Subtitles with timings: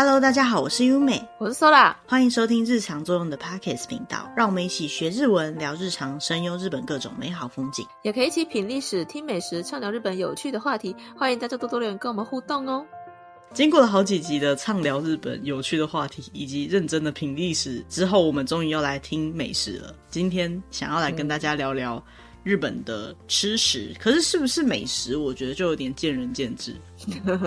[0.00, 10.94] Hello，大家好，我是优美，我是 Sola，欢迎收听日常作用的 Podcast 频道，让我们一起学日文，聊日常，声优日本各种美好风景，也可以一起品历史、听美食，畅聊日本有趣的话题。
[11.16, 12.86] 欢迎大家多多留言跟我们互动哦。
[13.52, 19.92] 经过了好几集的畅聊日本有趣的话题，以及认真的品历史之后，我们终于要来听美食了。
[20.08, 21.96] 今天想要来跟大家聊聊。
[21.96, 22.02] 嗯
[22.44, 25.16] 日本的吃食，可是是不是美食？
[25.16, 26.74] 我觉得就有点见仁见智。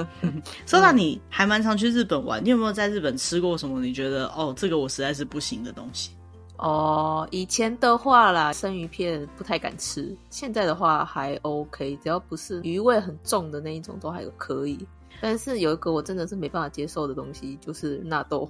[0.65, 3.81] 说到你还蛮常去日本玩，你有没有在日本吃过什么？
[3.81, 6.11] 你觉得哦，这个我实在是不行的东西？
[6.57, 14.77] 哦，以前的话啦，生鱼片不太敢吃，现在的话还 OK，只要不是鱼味很重的那一种都还可以。
[15.19, 18.47] 但是有一个我真的是没办法接受的东西，就是纳豆。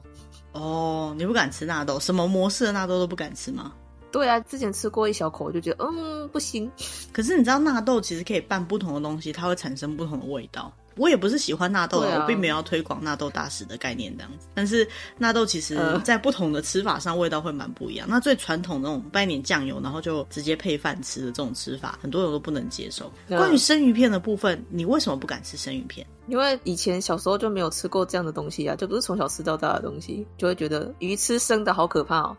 [0.52, 1.98] 哦，你不敢吃纳豆？
[2.00, 3.74] 什么模式的纳豆都不敢吃吗？
[4.12, 6.70] 对啊，之前吃过一小口，我就觉得嗯不行。
[7.12, 10.72] 可是你知道纳豆其实可以拌不同的东西，它会产生不同的味道。
[10.98, 14.46] 我也不是喜欢纳豆的，啊、我并没有要推广纳豆大使的概念这样子。
[14.54, 14.86] 但是
[15.18, 18.06] 纳豆其实在不同的吃法上，味道会蛮不一样。
[18.10, 23.10] 呃、那最传统的那种拌点酱油，然后就直接配饭吃的这种吃法，很多人都不能接受。
[23.30, 26.06] 呃、关于生鱼片的部分，你为什么不敢吃生鱼片？
[26.28, 32.38] 因为以前小时候就没有吃过这样的东西啊，就不是从小吃到大的东西，就会觉得鱼吃生的好可怕哦。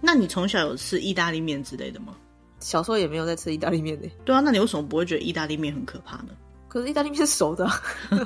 [0.00, 2.16] 那你从小有吃意大利面之类的吗？
[2.60, 4.08] 小时候也没有在吃意大利面的。
[4.24, 6.28] 对啊，那你为什么不会觉得意大利面很可怕呢？
[6.68, 7.68] 可是意大利面是熟的，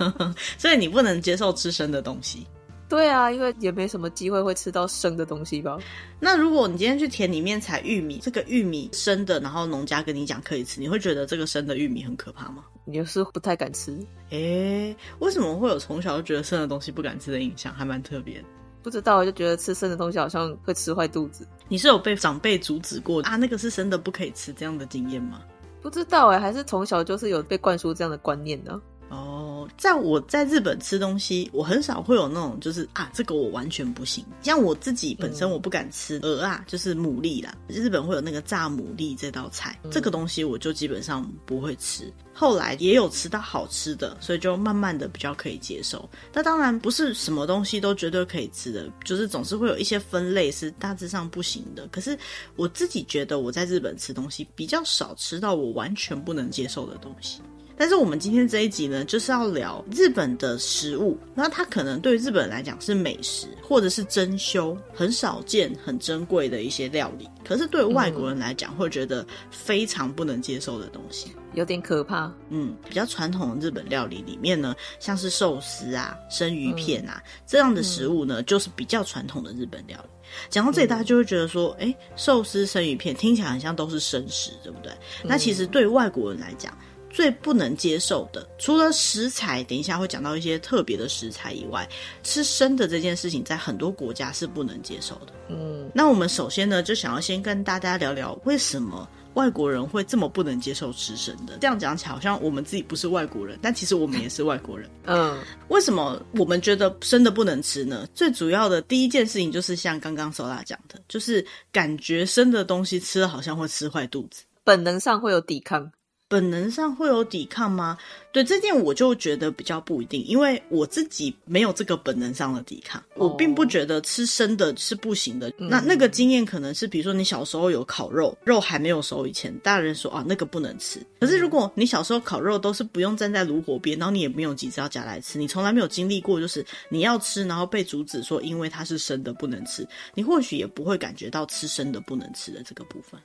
[0.58, 2.46] 所以你不能接受吃生的东西。
[2.88, 5.78] 对啊，因为也没什么机会会吃到生的东西吧。
[6.20, 12.64] 那如果你今天去田里面采玉米，这个玉米生的，然后农家跟你讲可以吃，你会觉得这个生的玉米很可怕吗？
[12.84, 13.98] 你就是不太敢吃。
[14.30, 17.72] 诶，为什么会有从小就觉得生的东西不敢吃的印象？
[17.72, 18.44] 还蛮特别。
[18.84, 21.48] 不知道，我就觉得吃生的东西好像会吃坏肚子。
[21.68, 23.34] 你是有被长辈阻止过啊？
[23.36, 25.40] 那个是生的，不可以吃这样的经验吗？
[25.80, 28.78] 不知道哎，还是从小就是有被灌输这样的观念呢？
[29.10, 34.24] 哦，在我在日本吃东西，我很少会有那种就是啊，这个我完全不行。
[34.42, 37.54] 像我自己本身我不敢吃鹅啊，嗯、就是牡蛎啦。
[37.68, 42.12] 日本会有那个炸牡蛎这道菜，嗯、这个东西我就基本上不会吃。
[42.32, 46.08] 后来也有吃到好吃的，所以就慢慢的比较可以接受。
[46.32, 51.86] 那当然不是什么东西都绝对可以吃的，就是总是会有一些分类是大致上不行的。
[51.88, 52.18] 可是
[52.56, 57.40] 我自己觉得我在日本吃东西比较少吃到我完全不能接受的东西。
[57.76, 61.18] 但是我们今天这一集呢，就是要聊日本的食物。
[61.34, 67.28] 那它可能对日本人来讲是美食，或者是珍馐，很少见、很珍贵的一些料理。
[67.44, 72.32] 可是对外国人来讲，会觉得非常不能接受的东西，有点可怕。
[72.48, 80.08] 嗯，比较传统的日本料理里面呢，像是寿司啊、生鱼片啊、嗯、这样的食物呢，就是比较传统的日本料理。
[80.48, 84.90] 讲到这里，大家就会觉得说，哎、嗯，寿司、生鱼片听起来很像都是生食，对不对？
[85.22, 86.76] 嗯、那其实对外国人来讲，
[87.14, 91.88] 最不能接受的，除了食材，等一下会讲到一些特别的食材以外，
[92.24, 95.32] 吃生的这件事情，在很多国家是不能接受的。
[95.48, 101.56] 嗯，那我们首先呢，就想要先跟大家聊聊，为什么外国人会这么不能接受吃生的？
[101.60, 104.90] 这样讲起来，好像我们自己不是外国人，但其实我们也是外国人。
[105.06, 105.38] 嗯，
[105.68, 108.08] 为什么我们觉得生的不能吃呢？
[108.12, 115.92] 最主要的第一件事情，就是像刚刚 Sola 讲的，就是感觉生的东西吃了好像会吃坏肚子，本能上会有抵抗。
[116.28, 117.96] 本能上会有抵抗吗？
[118.32, 125.52] 对，这件我就觉得比较不一定，因为我自己没有这个本能上的抵抗，我并不觉得吃生的是不行的。
[125.56, 130.98] 那那个经验可能是，比如说你小时候有烤肉，肉还没有熟以前，大人说啊那个不能吃。
[131.20, 143.20] 可是如果你小时候烤肉都是不用站在炉火边，然后你也没有急着要夹来吃，你从来没有经历过就是你要吃，然后被阻止说因为它是生的不能吃，你或许也不会感觉到吃生的不能吃的这个部分。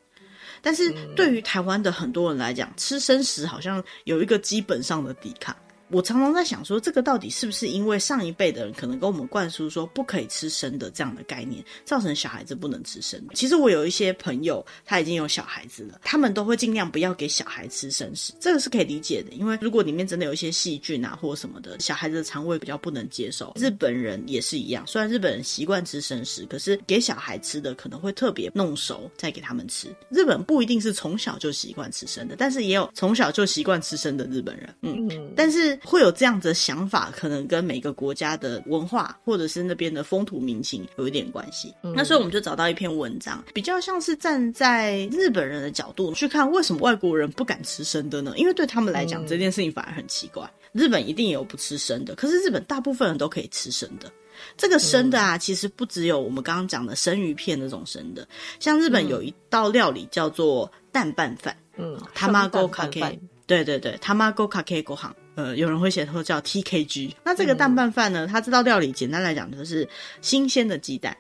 [0.62, 5.56] 但是对于台湾的很多人来讲，吃生食好像有一个基本上的抵抗。
[5.92, 13.34] 我常常在想说，这个到底是不是因为上一辈的人可能跟我们灌输说不可以吃生的这样的概念，造成小孩子不能吃生的？
[13.34, 23.54] 其实我有一些朋友他已经有小孩子了，他们都会尽量不要给小孩吃生食，这个是可以理解的，因为如果里面真的有一些细菌啊或什么的，小孩子的肠胃比较不能接受。
[23.56, 29.88] 日本人也是一样，虽然日本人习惯吃生食，可是给小孩吃的可能会特别弄熟再给他们吃。
[30.10, 34.76] 日本不一定是从小就习惯吃生的，但是也有从小就习惯吃生的日本人。
[34.82, 35.79] 嗯，但是。
[35.85, 41.75] 会有这样子的想法，可能跟每个国家的文化或者是那边的风土民情有一点关系。
[41.83, 48.33] 嗯、那所以我们就找到一篇文章，比较像是站在日本人的角度去看，为什么外国人不敢吃生的呢？
[48.37, 50.45] 因为对他们来讲，这件事情反而很奇怪。
[50.73, 54.11] 嗯、日本一定也有不吃生的，可是日本大部分人都可以吃生的。
[54.57, 58.27] 这个生的啊，其实不只有我们刚刚讲的生鱼片那种生的，
[58.59, 63.19] 像日本有一道料理叫做蛋拌饭，嗯，卵かけ。
[63.47, 65.15] 对对对，卵かけご饭。
[65.40, 67.14] 呃，有人会写说叫 TKG。
[67.24, 69.88] 那这个蛋拌饭呢，它这道料理简单来讲就是
[70.22, 71.16] 新鲜的鸡蛋，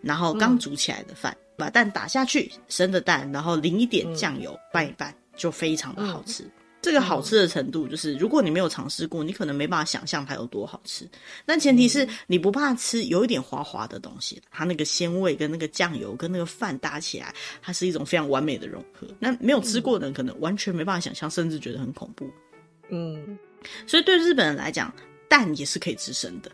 [0.00, 6.50] 然后刚煮起来的饭，把蛋打下去，生的蛋，然后淋一点酱油拌一拌，就非常的好吃。
[6.80, 11.06] 这个好吃的程度，就是如果你没有尝试过，你可能没办法想象它有多好吃。
[11.44, 19.06] 但前提是你不怕吃有一点滑滑的东西，它那个鲜味跟那个酱油跟那个饭搭起来，它是一种非常完美的融合。
[19.18, 22.30] 那没有吃过的人可能完全没办法想象，甚至觉得很恐怖。
[22.90, 23.36] 嗯，
[23.86, 24.92] 所以对日本人来讲，
[25.28, 26.50] 蛋也是可以吃生的。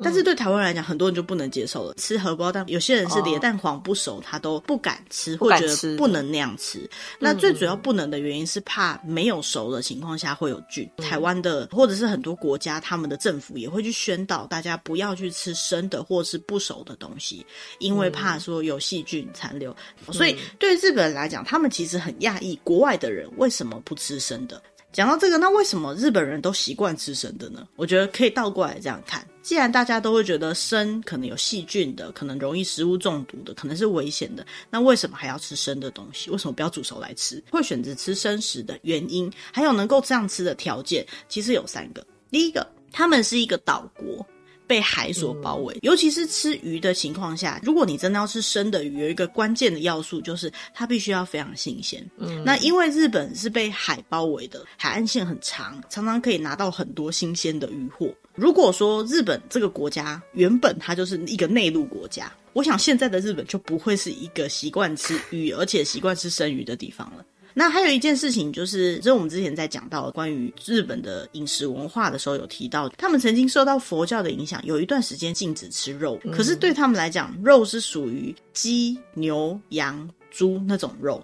[0.00, 1.92] 但是对台湾人来讲，很多人就不能接受了。
[1.94, 6.88] 吃荷包蛋，有些人是连蛋黄不熟，他都不敢吃，或者觉得不能那样吃。
[7.18, 10.88] 那最主要不能的原因是怕没有熟的情况下会有菌。
[10.98, 17.44] 台湾的或者是很多国家，他们的政府也会去宣导大家不要去吃生的或是不熟的东西，
[17.80, 19.74] 因为怕说有细菌残留。
[20.12, 24.62] 所以对日本人来讲，他们其实很讶异国外的人为什么不吃生的。
[24.90, 27.66] 讲到这个，那为什么日本人都习惯吃生的呢？
[27.76, 29.26] 我觉得可以倒过来这样看。
[29.42, 36.30] 既然大家都会觉得生可能有细菌的，可能容易食物中毒的，可能是危险的，那为什么还要吃生的东西？
[36.30, 37.42] 为什么不要煮熟来吃？
[37.50, 42.04] 会选择吃生食的原因，还有能够这样吃的条件，其实有三个。
[42.30, 44.26] 第一个，他们是一个岛国。
[44.68, 52.06] 被海所包围，尤其是吃鱼的情况下，如果你真的要吃生的鱼，有一个关键的要素就是它必须要非常新鲜。
[52.18, 58.12] 嗯，那因为日本是被海包围的，海岸线很长，常常可以拿到很多新鲜的鱼货。
[58.34, 67.24] 如果说日本这个国家原本它就是一个内陆国家，我想现在的日本就不会是一个习惯吃鱼而且习惯吃生鱼的地方了。
[67.58, 76.16] 那还有一件事情，就是，这我们之前在讲到关于日本的饮食文化的时候，有提到，他们曾经受到佛教的影响，有一段时间禁止吃肉。
[76.32, 81.20] 可是对他们来讲，肉是属于鸡、牛、羊、猪那种肉，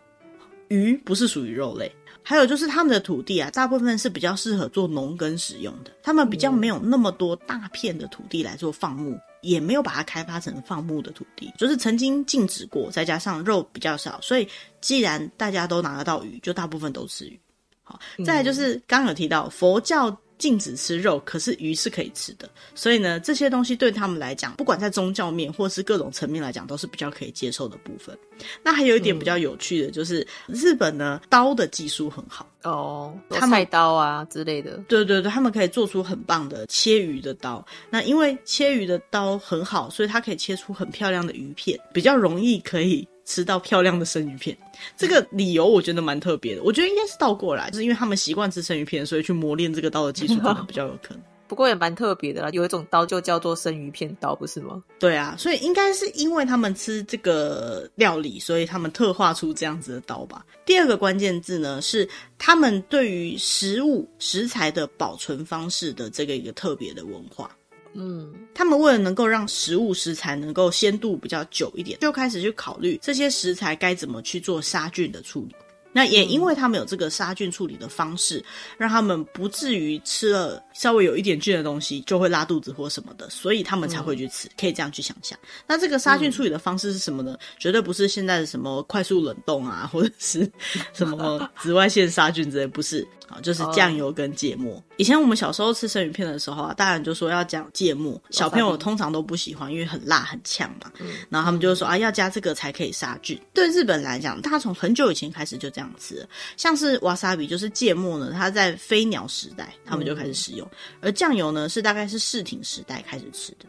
[0.67, 1.89] 鱼不是属于肉类。
[2.25, 9.17] 还有就是他们的土地啊，大部分是比较适合做农耕使用的，他们比较没有那么多大片的土地来做放牧。
[9.43, 14.49] 也没有把它开发成放牧的土地，就是曾经禁止过，再加上肉比较少，所以
[14.81, 17.39] 既然大家都拿得到鱼，就大部分都吃鱼。
[17.83, 20.09] 好，再来就是刚刚有提到佛教。
[20.39, 28.17] 禁止吃肉，可是鱼是可以吃的，所以呢，这些东西对他们来讲，不管在宗教面或是各种层面来讲，都是比较可以接受的部分。
[28.63, 37.65] 那还有一点比较有趣的，就是、嗯、日本呢，刀的技术很好哦，他们菜刀啊之类的，对对对，他们可以做出很棒的切鱼的刀。
[37.91, 43.07] 那因为切鱼的刀很好，所以它可以切出很漂亮的鱼片，比较容易可以。
[43.25, 44.57] 吃到漂亮的生鱼片，
[44.97, 46.63] 这个理由我觉得蛮特别的。
[46.63, 51.23] 我觉得应该是倒过来，就是因为他们习惯吃生鱼片，所以去磨练这个刀的技术可能比较有可能。
[51.47, 54.83] 不过也蛮特别的啦，有一种刀就叫做生鱼片刀，不是吗？
[54.99, 60.45] 对啊，所以应该是因为他们吃这个料理，所以他们特化出这样子的刀吧。
[60.65, 67.55] 第二个关键字呢，是他们对于食物食材的保存方式的这个一个特别的文化。
[67.95, 75.55] 嗯，他们为了能够让食物食材能够鲜度比较久一点，就开始去考虑这些食材该怎么去做杀菌的处理。
[75.95, 78.45] 那也因为他们有这个杀菌处理的方式，
[78.77, 84.51] 让他们不至于吃了稍微有一点菌的东西就会拉肚子或什么的，所以他们才会去吃。
[84.59, 85.39] 可以这样去想象。
[85.67, 87.39] 那这个杀菌处理的方式是什么呢？
[87.59, 90.51] 绝对不是现在的什么快速冷冻啊，或者是
[90.93, 93.07] 什么 紫外线杀菌之类，不是。
[93.27, 94.81] 啊，就是酱油跟芥末。
[94.99, 100.93] 以前我们小时候吃生鱼片的时候啊，大人就说要加芥末，小朋友通常都不喜欢，因为很辣很呛嘛。
[101.31, 103.41] 然后他们就说啊，要加这个才可以杀菌。
[103.55, 106.29] 对日本来讲，他从很久以前开始就这样吃了。
[106.57, 110.69] 像是瓦萨比，就是芥末呢，它在飞鸟时代他们就开始使用，
[111.01, 113.67] 而酱油呢是大概是室町时代开始吃的。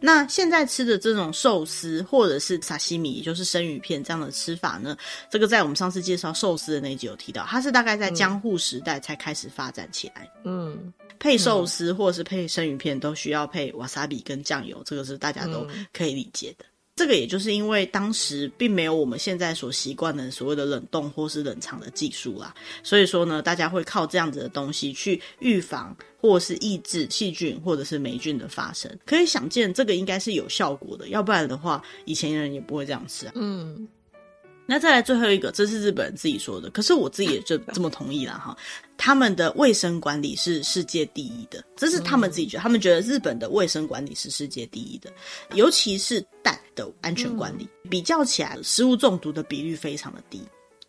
[0.00, 4.94] 那现在吃的这种寿司或者是沙西米，也就是生鱼片这样的吃法呢，
[5.30, 10.30] 这个在我们上次介绍寿司的那一集有提到，它是大概在江户时代才开始发展起来。
[10.44, 16.66] 嗯，配寿司或者是配生鱼片都需要配瓦萨比跟酱油，这个是大家都可以理解的。
[17.02, 22.54] 这个也就是因为当时并没有我们现在所习惯的所谓的冷冻或是冷藏的技术啦，
[22.84, 28.88] 所以说呢，大家会靠这样子的东西去预防或是抑制细菌或者是霉菌的发生。
[29.04, 33.32] 可以想见，这个应该是有效果的，要不然的话，以前人也不会这样吃啊。
[33.34, 33.88] 嗯。
[34.66, 38.56] 那再来最后一个，这是日本人自己说的，可是我自己也就这么同意了哈。
[38.96, 45.12] 他们的卫生管理是世界第一的，这是他们自己觉得，他们觉得日本的卫生管理是世界第一的，
[45.54, 50.40] 尤其是蛋的安全管理，比较起来，食物中毒的比率非常的低。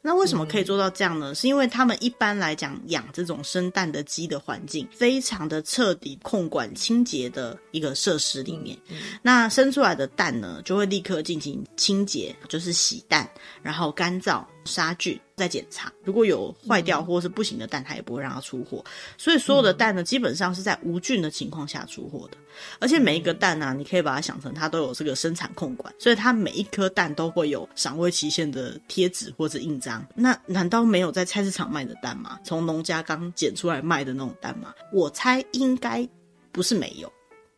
[0.05, 1.31] 那为什么可以做到这样呢？
[1.31, 8.77] 嗯、是因为他们一般来讲养这种生蛋的鸡的环境非常的彻底控管清洁的一个设施里面，
[9.21, 13.27] 那生出来的蛋呢就会立刻进行清洁，就是洗蛋，
[13.61, 18.83] 然后干燥，杀菌再检查，如果有坏掉或是不行的蛋，它也不会让它出货。
[19.17, 22.37] 所以所有的蛋呢，基本上是在无菌的情况下出货的。
[22.79, 30.05] 而且每一个蛋呢、啊，你可以把它想成它都有这个生产控管，所以它每一颗蛋都会有赏味期限的贴纸或者印章。
[30.13, 32.39] 那难道没有在菜市场卖的蛋吗？
[32.43, 34.73] 从农家刚捡出来卖的那种蛋吗？
[34.91, 36.07] 我猜应该
[36.51, 37.11] 不是没有。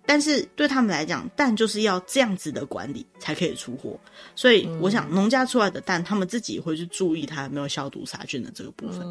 [0.06, 4.00] 但是对他们来讲，蛋就是要这样子的管理才可以出货。
[4.36, 9.02] 所以我想，农家出来的蛋，他们自己会去注意它有没有消毒杀菌的这个部分。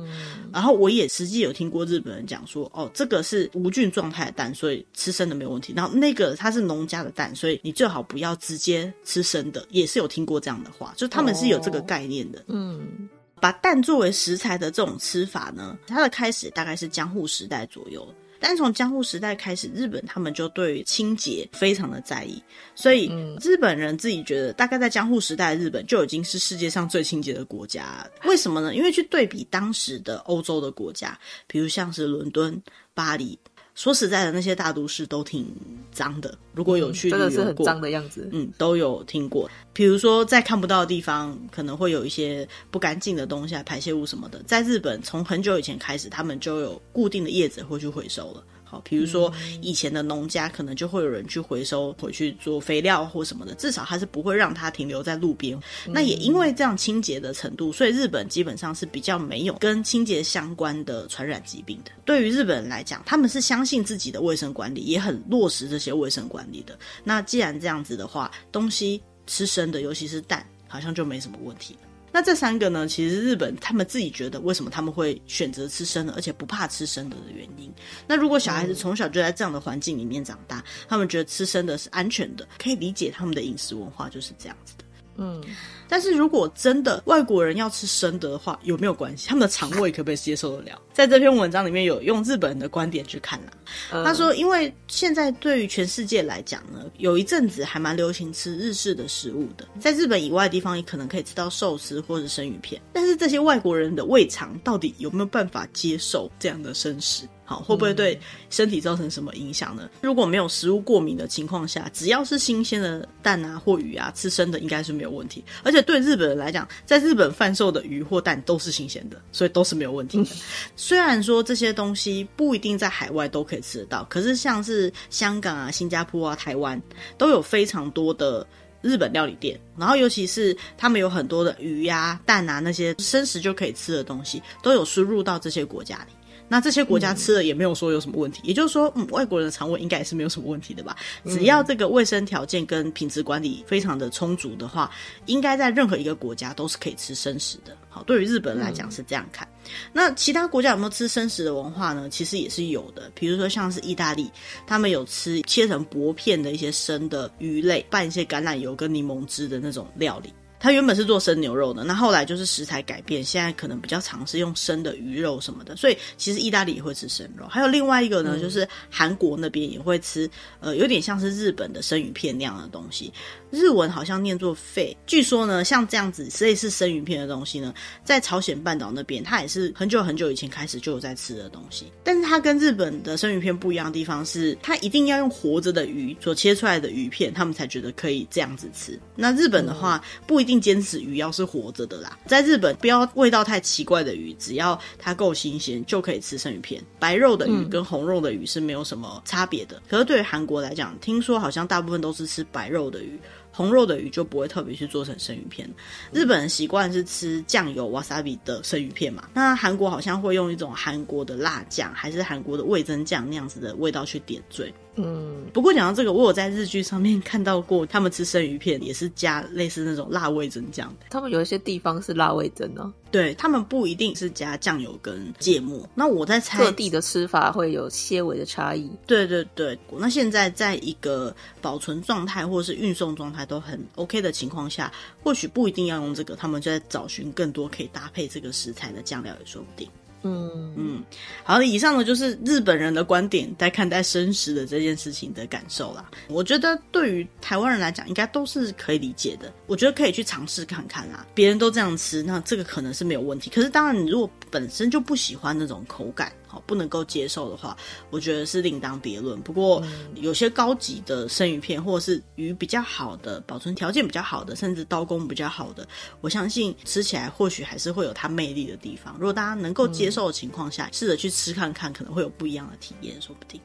[0.53, 5.73] 然后我也实际有听过日本人讲说，哦，这个是无菌状态的蛋，所以吃生的没有问题。
[5.75, 9.67] 然后那个它是农家的蛋，所以你最好不要直接吃生的。
[9.71, 12.45] 也是有听过这样的话，就他们是有这个概念的。
[12.49, 13.09] 嗯，
[13.41, 18.07] 把蛋作为食材的这种吃法呢，它的开始大概是江户时代左右。
[18.47, 22.43] 但从江户时代开始，日本他们就对清洁非常的在意，
[22.75, 23.11] 所以
[23.41, 28.07] 日本人自己觉得，大概在江户时代，日本就已经是世界上最清洁的国家。
[28.25, 28.75] 为什么呢？
[28.75, 33.39] 因为去对比当时的欧洲的国家，比如像是伦敦、巴黎。
[33.75, 35.47] 说实在的，那些大都市都挺
[35.91, 36.37] 脏的。
[36.53, 38.29] 如果有去真的是很脏的样子。
[38.33, 39.51] 嗯，都有听过。
[39.73, 44.41] 比如说，在看不到的地方，可能会有一些不干净的东西啊，排泄物什么的。
[44.45, 48.45] 在日本，从很久以前开始，他们就有固定的叶子会去回收了。
[48.83, 55.59] 比如说，以前的农家可能就会有人去回收回去做肥料或什么的，至少它是不会让它停留在路边。
[55.87, 61.91] 那也因为这样清洁的程度，所以日本基本上是比较没有跟清洁相关的传染疾病的。
[62.05, 66.79] 对于日本人来讲，他们是相信自己的卫生管理，也很落实这些卫生管理的。
[67.03, 71.89] 那既然这样子的话，东西吃生的，尤其是蛋，好像就没什么问题了。
[72.15, 77.75] 那这三个呢，其实日本他们自己觉得，为什么他们会选择吃生的，而且不怕吃生的的原因。
[78.07, 84.85] 那如果小孩子从小就在这样的环境里面长大，他们觉得吃生的是安全的，可以理解他们的饮食文化就是这样子的。
[85.17, 85.41] 嗯，
[85.89, 89.29] 但是如果真的外国人要吃生的的话，有没有关系？
[89.29, 90.81] 他们的肠胃可不可以接受得了？
[90.93, 93.53] 在这篇文章里面有用日本人的观点去看啦、
[93.91, 94.05] 啊。
[94.05, 102.81] 他说，因为现在对于全世界来讲呢，有一阵子还蛮流行吃日式的食物的，在日本以外的地方，也可能可以吃到寿司或者生鱼片。
[102.93, 107.29] 但是这些外国人的胃肠到底有没有办法接受这样的生食？
[107.45, 109.89] 好，会不会对身体造成什么影响呢？
[110.01, 115.45] 如果没有食物过敏的情况下，只要是新鲜的蛋啊或鱼啊，吃生的应该是没有问题。
[115.63, 120.31] 而且对日本人来讲，在日本贩售的鱼或蛋都是新鲜的，所以都是没有问题的。
[120.75, 126.81] 虽然说这些东西不一定在海外都可以吃得到，可是像是香港啊、新加坡啊、台湾
[127.19, 128.47] 都有非常多的
[128.81, 136.14] 日本料理店，然后尤其是他们有很多的鱼呀、啊、蛋啊那些生食就可以吃的东西，都有输入到这些国家里。
[136.49, 140.97] 那这些国家吃了也没有说有什么问题，嗯、也就是说，嗯，外国人的肠胃应该也是没有什么问题的吧？
[141.25, 144.91] 只要这个卫生条件跟品质管理非常的充足的话，
[145.27, 147.77] 应该在任何一个国家都是可以吃生食的。
[147.89, 149.49] 好，对于日本人来讲是这样看。
[149.65, 152.09] 嗯、那其他国家有没有吃生食的文化呢？
[152.11, 154.31] 其实也是有的，比如说像是意大利，
[154.67, 160.33] 他们有吃切成薄片的一些生的鱼类，拌一些橄榄油跟柠檬汁的那种料理。
[160.65, 167.47] 他原本是做生牛肉的，那后来就是食材改变，现在可能比较尝试用生的鱼肉什么的，所以其实意大利也会吃生肉。
[167.47, 170.27] 还有另外一个呢，嗯、就是韩国那边也会吃，
[170.61, 173.13] 呃，有点像是日本的生鱼片那样的东西。
[173.51, 181.93] 日文好像念作“肺”，据说呢，像这样子类似生鱼片的东西呢，在朝鲜半岛那边，它也是很久很久以前开始就有在吃的东西。
[182.03, 188.99] 但是它跟日本的生鱼片不一样的地方是，它一定要用活着的鱼所切出来的鱼片，他们才觉得可以这样子吃。
[189.15, 192.19] 那日本的话，不一定坚持鱼要是活着的啦。
[192.27, 196.83] 在日本，不要味道太奇怪的鱼，只要它够新鲜，就可以吃生鱼片。
[196.99, 199.81] 白肉的鱼跟红肉的鱼是没有什么差别的。
[199.89, 203.19] 可是对于韩国来讲，听说好像大部分都是吃白肉的鱼。
[203.57, 205.69] 红肉的鱼就不会特别去做成生鱼片。
[206.11, 214.75] 日本人习惯是吃酱油 wasabi 的生鱼片嘛，那韩国好像会用一种韩国的辣酱，还是韩国的味增酱那样子的味道去点缀。
[214.97, 220.95] 嗯，不过讲到这个，我有在日剧上面看到过，他们吃生鱼片也是加类似那种辣味噌酱。
[221.11, 225.89] 他们有一些地方是辣味噌哦，对，他们不一定是加酱油跟芥末。
[225.95, 228.89] 那我在猜，各地的吃法会有些微的差异。
[229.07, 239.89] 对对对，那现在在一个保存状态或者是运送状态都很 OK 的情况下，或许不一定要用这个，他们就在找寻更多可以搭配这个食材的酱料也说不定。
[240.25, 241.05] 嗯嗯，
[241.43, 246.11] 好，以上呢就是日本人的观点在看待生食的这件事情的感受啦。
[246.29, 249.53] 我觉得对于台湾人来讲，应该都是可以理解的。
[249.67, 251.27] 我觉得可以去尝试看看啦。
[251.35, 253.51] 别人都这样吃，那这个可能是没有问题。
[253.51, 257.77] 可是当然，你如果本身就不喜欢那种口感，好不能够接受的话，
[258.11, 259.41] 我觉得是另当别论。
[259.41, 259.83] 不过
[260.15, 265.85] 有些高级的生鱼片，或者是鱼比较好的、保存条件比较好的，甚至刀工比较好的，
[266.21, 269.15] 我相信吃起来或许还是会有它魅力的地方。
[269.15, 273.61] 如果大家能够接受的情况下，试着去吃看看，可能会有不一样的体验，说不定。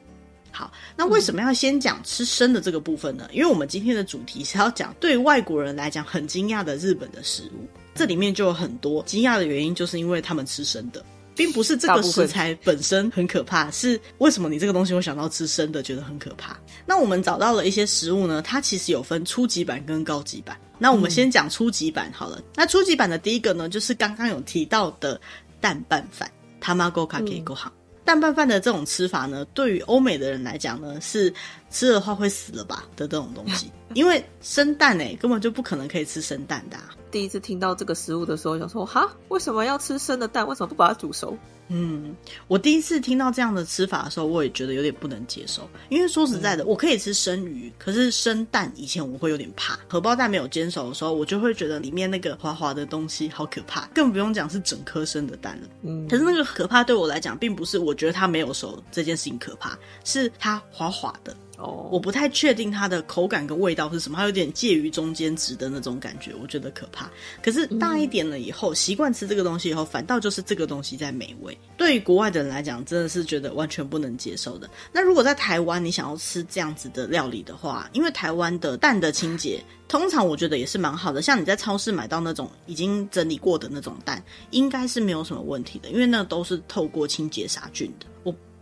[0.51, 3.29] 好，那为什么要先讲吃生的这个部分呢？
[3.31, 11.05] 因为我们今天的主题是要讲对外国人来讲很惊讶的日本的食物，这里面就有很多惊讶的原因，就是因为他们吃生的，
[11.39, 16.59] 并不是这个食材本身很可怕，是为什么你这个东西会想到吃生的，觉得很可怕。
[16.85, 20.59] 那我们找到了一些食物呢，它其实有分初级版跟高级版。
[20.77, 22.39] 那我们先讲初级版好了。
[22.39, 25.17] 嗯、那初级版的第一个呢，就是刚刚有提到的
[25.61, 26.29] 蛋拌饭
[26.61, 27.71] ，Tamago Kake Gohan。
[28.03, 31.33] 蛋拌饭的这种吃法呢，对于欧美的人来讲呢，是
[31.69, 36.89] 吃的话会死了吧的这种东西， 因为生蛋哎，根本就不可能可以吃生蛋的啊。
[37.11, 40.47] 第一次听到这个食物的时候，想说哈，为什么要吃生的蛋？
[40.47, 41.35] 为什么不把它煮熟？
[41.71, 42.15] 嗯，
[42.47, 45.67] 我第一次听到这样的吃法的时候，我也觉得有点不能接受。
[45.89, 49.77] 因为说实在的，嗯、我可以吃生鱼，可是生蛋以前我会有点怕。
[49.87, 55.67] 荷包蛋没有煎熟的时候，我就会觉得里面那个滑滑的东西好可怕，更不用讲是整颗生的蛋了。
[55.81, 61.35] 嗯，可是那个可怕对我来讲，并不是我觉得它没有熟这件事情可怕，是它滑滑的。
[61.59, 67.11] 哦，我不太确定它的口感跟味道是什么，它有点介于中间值的那种感觉，我觉得可怕。
[67.43, 71.57] 可是大一点了以后，习惯吃这个东西以后，反倒就是这个东西在美味。
[71.75, 74.69] 对于国外的人来讲，真的是觉得完全不能接受的。
[74.93, 81.21] 那如果在台湾，你想要吃这样子的料理的话，因为台湾的蛋的清洁，通常我觉得也是蛮好的。
[81.21, 88.05] 像你在超市买到那种已经整理过的那种蛋，应该是没有什么问题的，因为那都是透过清洁杀菌的。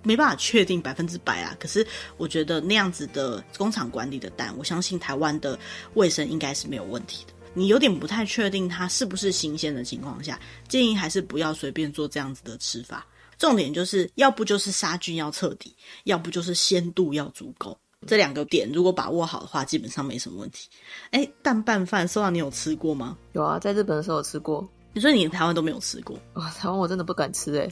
[0.07, 1.85] 没办法确定百分之百啊，可是
[2.15, 5.59] 我觉得那样子的工厂管理的蛋，我相信台湾的
[5.95, 7.33] 卫生应该是没有问题的。
[7.53, 13.05] 你有点不太确定它是不是新鲜的情况下，建议还是不要随便做这样子的吃法。
[13.37, 17.77] 重点就是要不就是杀菌要彻底，要不就是鲜度要足够。
[18.05, 20.69] 这两个点如果把握好的话，基本上没什么问题。
[21.11, 23.17] 哎，蛋拌饭，收到你有吃过吗？
[23.33, 24.67] 有啊，在日本的时候有吃过。
[24.97, 26.19] 你说你台湾都没有吃过？
[26.33, 27.69] 哦，台湾我真的不敢吃哎，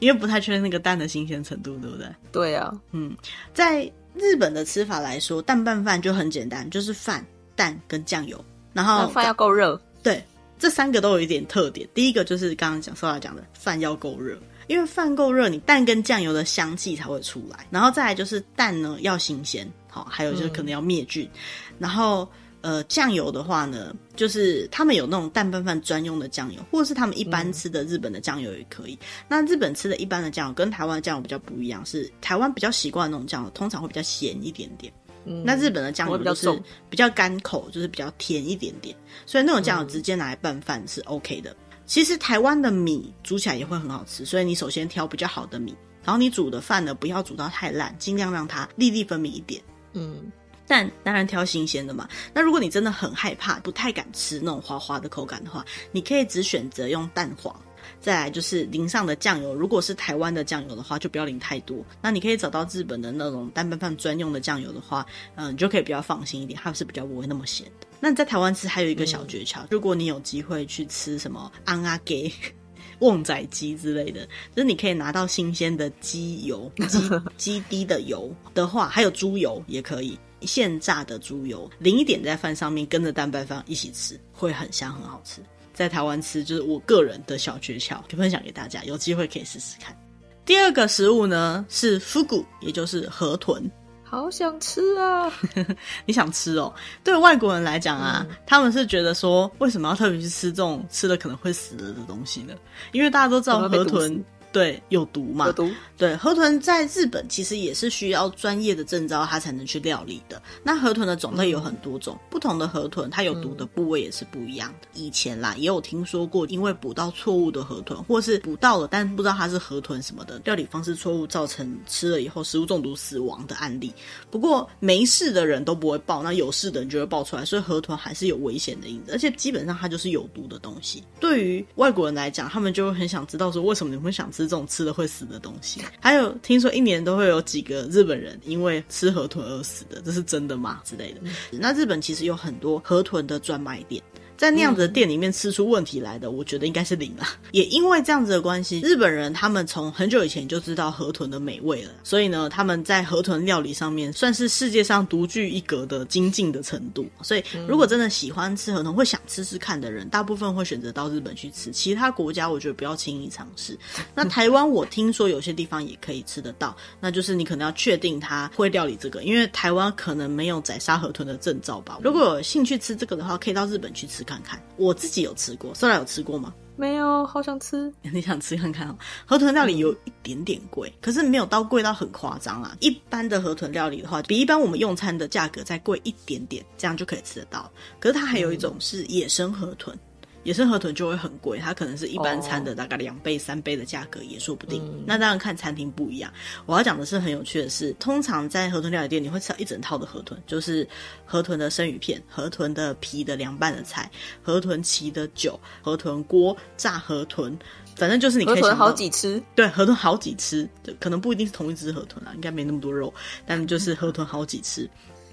[0.00, 2.06] 因为不太确定那个蛋的新鲜程度，对不对？
[2.30, 3.16] 对啊，嗯，
[3.54, 7.24] 在日本的吃法来说，蛋拌饭就很简单，就是饭、
[7.56, 8.38] 蛋跟酱油，
[8.74, 9.80] 然后饭要够热。
[10.02, 10.22] 对，
[10.58, 11.88] 这三个都有一点特点。
[11.94, 17.66] 第一个就是刚刚讲说要讲的，饭要够热，因为饭够热，你蛋跟酱油的香气才会出来。
[17.70, 22.28] 然后再来就是蛋呢要新鲜，好，还有就是可能要灭菌，嗯、然后。
[22.62, 28.94] 呃，酱油的话呢，就是他们有那种蛋拌饭专用的酱油，或者是他们一般吃的日本的酱油也可以。
[28.94, 34.92] 嗯、那日本吃的一般的酱油跟台湾的酱油比较不一样，是台湾比较习惯的那种酱油，通常会比较咸一点点。
[35.24, 38.94] 嗯，那日本的酱油就是比较干口，就是比较甜一点点。
[39.24, 41.50] 所以那种酱油直接拿来拌饭是 OK 的。
[41.52, 49.62] 嗯、其实台湾的米煮起来也会很好吃，所以你首先挑比较好的米，然后你煮的饭呢不要煮到太烂，尽量让它粒粒分明一点。
[49.94, 50.30] 嗯。
[50.70, 52.08] 但当然挑新鲜的嘛。
[52.32, 57.52] 那如果你真的很害怕，不太敢吃那种滑滑的口感的话，你可以只选择用蛋黄，
[58.00, 59.52] 再来就是淋上的酱油。
[59.52, 61.84] 如果是台湾的酱油的话，就不要淋太多。
[62.00, 65.04] 那你可以找到日本的那种蛋拌饭专用的酱油的话，
[65.34, 67.88] 嗯，你就可以比较放心一点，它是比较不会那么咸的。
[67.98, 72.32] 那你在台湾吃还有一个小诀窍，嗯、如果你有机会去吃什么安阿给
[73.00, 80.16] 旺仔鸡之类的，就是你可以拿到新鲜的鸡油、鸡 鸡滴的油的话，还有猪油也可以。
[80.42, 85.40] 现榨的猪油淋一点在饭上面，跟着蛋白饭一起吃，会很香，很好吃。
[85.72, 89.96] 在台湾吃就是我个人的小诀窍，就分享给大家，有机会可以试试看。
[90.44, 93.70] 第二个食物呢是 fugu，也就是河豚。
[94.02, 95.32] 好想吃啊！
[96.04, 96.74] 你想吃哦？
[97.04, 102.54] 对外国人来讲啊，嗯、他们是觉得说，为什么要特别去吃这种吃了可能会死了的东西呢？
[102.90, 104.22] 因为大家都知道河豚。
[104.52, 105.46] 对，有毒嘛？
[105.46, 105.70] 有毒。
[105.96, 110.42] 对，河豚在日本其实也是需要专业的证照，它才能去料理的。
[110.62, 114.88] 那河豚的种类有很多种，嗯、不同的河豚它有毒的部位也是不一样的。
[114.94, 123.92] 嗯、以前啦，也有听说过，因为捕到错误的河豚，或是捕到了但不知道它是河豚什么的，料理方式错误造成吃了以后食物中毒死亡的案例。
[124.30, 131.04] 不过没事的人都不会爆，那有事的人就会爆出来，所以河豚还是有危险的因子，而且基本上它就是有毒的东西。
[131.20, 134.39] 对于外国人来讲，他们就会很想知道说，为什么你们会想吃？
[134.42, 140.80] 是这种吃了会死的东西，还有听说一年都会有几个日本人因为吃河豚而死的，这是真的吗？
[140.84, 141.20] 之类的。
[141.52, 144.02] 那日本其实有很多河豚的专卖店。
[144.40, 147.28] 在那样子的店里面吃出问题来的，嗯、我觉得应该是零啦。
[147.52, 157.06] 也因为这样子的关系，日本人他们从很久以前就知道河豚的美味了，所以呢，他们在河豚料理上面算是世界上独具一格的精进的程度。
[157.20, 161.70] 所以，如果真的喜欢吃河豚，会想吃吃看的人，大部分会选择到日本去吃。
[161.70, 163.78] 其他国家，我觉得不要轻易尝试。
[164.16, 171.98] 那台湾，我听说有些地方也可以吃得到，那就是你可能要确定他会料理这个，因为台湾可能没有宰杀河豚的证照吧。
[172.02, 174.62] 如果有兴趣吃这个的话，可以到日本去吃看看。
[174.76, 176.54] 我自己有吃过，苏拉有吃过吗？
[176.76, 177.92] 没有，好想吃。
[178.12, 178.96] 你想吃看看哦。
[179.26, 182.76] 河豚料理有一点点贵，嗯、可是没有到贵到很夸张啊。
[182.80, 187.70] 一般的河豚料理的话，比一般我们用餐的价格再贵一点点，这样就可以吃得到。
[187.98, 189.94] 可是它还有一种是野生河豚。
[189.94, 190.00] 嗯
[190.42, 194.82] 野生河豚就会很贵，它可能是一般餐的大概两倍、三倍的价格也说不定。
[194.84, 196.32] 嗯、那当然看餐厅不一样。
[196.64, 200.88] 我要讲的是很有趣的是，通常在河豚料理店你会吃到一整套的河豚，就是
[201.26, 204.10] 河豚的生鱼片、河豚的皮的凉拌的菜、
[204.42, 207.54] 河豚鳍的酒、河豚锅、炸河豚，
[207.94, 209.42] 反正就是你可以想河豚好几吃。
[209.54, 210.66] 对，河豚好几吃，
[210.98, 213.12] 可能不一定是同一只河豚啦，应该没那么多肉，
[213.44, 214.88] 但就是河豚好几吃。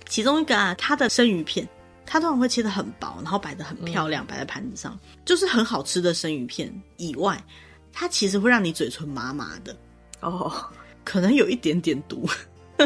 [0.10, 1.68] 其中一个啊，它的生鱼片。
[2.10, 6.74] 它通常会切得很薄，然后摆得很漂亮，摆、嗯、在盘子上，就是很好吃的生鱼片。
[6.96, 7.38] 以外，
[7.92, 9.76] 它其实会让你嘴唇麻麻的
[10.22, 10.52] 哦，
[11.04, 12.28] 可能有一点点毒。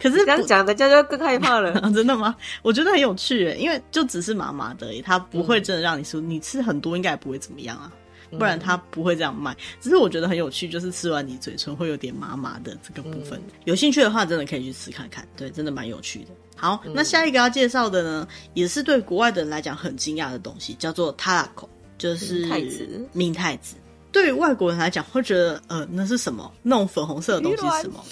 [0.00, 1.90] 可是这样讲，人家就更害怕了、啊。
[1.92, 2.34] 真的吗？
[2.62, 6.20] 我觉得很有趣诶，因为就只是麻麻的而已，它不会真的让你吃。
[6.20, 7.92] 嗯、你吃很多应该也不会怎么样啊。
[8.31, 9.55] 不然他不会这样卖。
[9.79, 13.39] 只是我觉得很有趣，就是吃完你嘴唇会有点麻麻的这个部分。
[13.39, 15.27] 嗯、有兴趣的话，真的可以去吃看看。
[15.35, 16.27] 对，真的蛮有趣的。
[16.55, 23.09] 好，嗯、那下一个要介绍的呢，也是对国外的人来讲很惊讶的东西，叫做タラコ，就是明太子。
[23.13, 23.75] 明太子。
[24.16, 26.50] 对于外国人来讲，会觉得呃，那是什么？
[26.62, 28.02] 那种粉红色的东西是什么？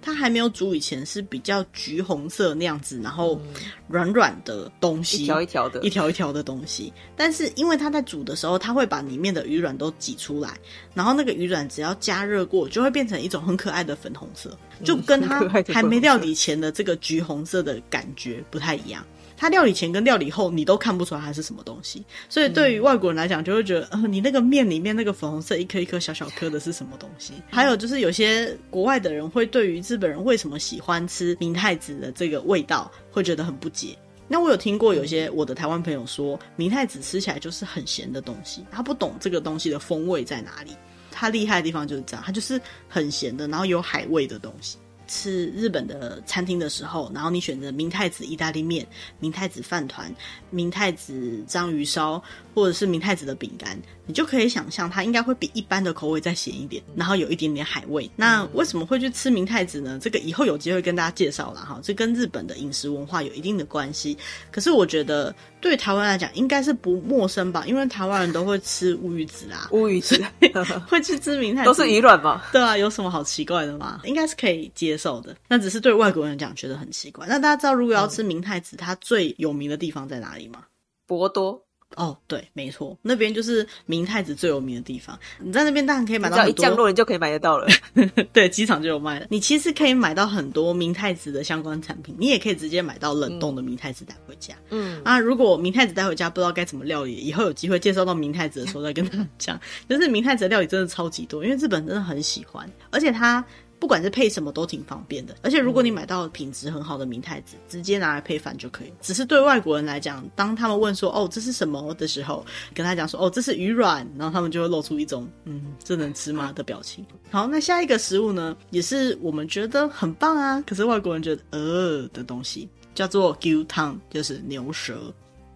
[0.00, 3.40] 它还没有煮以前是比较橘红色那样子，然后
[3.88, 6.92] 软软的东西，一条一条的，一条一条的东西。
[7.16, 10.56] 但是因为它在煮的时候，它会把里面的鱼卵都挤出来，
[10.94, 19.04] 然后那个鱼卵只要加热过，就会变成一种很可爱的粉红色，就跟它还没料理前的这个橘红色的感觉不太一样。
[19.40, 27.34] 它料理前跟料理后，你都看不出来它是什么东西，所以对于外国人来讲，就会觉得，呃，你那个面里面那个粉红色一颗一颗小小颗的是什么东西？
[27.48, 33.96] 还有就是有些国外的人会对于日本人为什么喜欢吃明太子的这个味道，会觉得很不解。
[34.26, 40.72] 那我有听过有些我的台湾朋友说，明太子吃起来就是很咸的东西，他不懂这个东西的风味在哪里。
[41.10, 44.78] 他厉害的地方就是这样，他就是很咸的，然后有海味的东西。
[45.08, 48.86] 吃日本的餐厅的时候，然后你选择明太子意大利面、
[49.18, 50.14] 明太子饭团、
[50.50, 52.22] 明太子章鱼烧，
[52.54, 53.76] 或者是明太子的饼干，
[54.08, 58.10] 你就可以想象它应该会比一般的口味再咸一点，然后有一点点海味。
[58.16, 59.98] 那为什么会去吃明太子呢？
[60.02, 64.16] 这个以后有机会跟大家介绍了哈，这跟日本的饮食文化有一定的关系。
[64.50, 70.18] 可是我觉得对台湾来讲应该是不陌生吧，因为台湾人都会吃乌鱼子啊，乌鱼子
[70.88, 72.42] 会去吃明太子，都是鱼卵吗？
[72.50, 74.00] 对啊，有什么好奇怪的吗？
[74.04, 77.26] 应该是可以接受的，那只是对外国人讲觉得很奇怪。
[77.28, 80.64] 那大家知道如果要吃明太子，它最有名的地方在哪里吗？
[81.06, 81.67] 博多。
[81.96, 85.18] 哦，对，没错，那边就是明太子最有名的地方。
[85.40, 87.66] 你在那边当然可以买到很多，只要一降落，你就可以买得到了。
[88.32, 89.26] 对，机场就有卖了。
[89.30, 94.54] 你其实可以买到很多明太子的相关产品，你也可以直接买到冷冻的明太子带回家。
[94.70, 99.60] 嗯啊，如果明太子带回家不知道该怎么料理，以后有机会介绍到明太子的时候再跟大家讲。
[99.88, 103.44] 就是明太子的料理真的超级多，因为日本真的很喜欢，而且它。
[103.78, 108.92] 不管是配什么都挺方便的，而且如果你买到品质很好的明太子，嗯、直接拿来配饭就可以。
[109.00, 117.04] 只是对外国人来讲，当他们问说“哦，这是什么”的时候，跟他讲说“哦，这是鱼卵”，然后他们就会露出一种“嗯，这能吃吗”的表情。
[117.30, 125.12] 好，那下一个食物呢，也是我们觉得很棒啊，可是外国人觉得呃的东西，叫做牛汤，就是牛舌。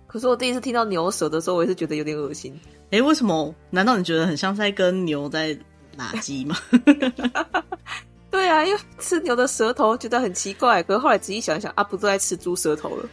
[0.06, 2.58] 可是我第一次听到牛舌的时候，我也是觉得有点恶心。
[2.90, 3.54] 哎，为什么？
[3.70, 5.58] 难道你觉得很像在跟牛在
[5.96, 6.54] 拉鸡吗？
[8.32, 13.08] 对啊，因为吃牛的舌头觉得很奇怪，可是后来仔细想一想啊，不都在吃猪舌头了？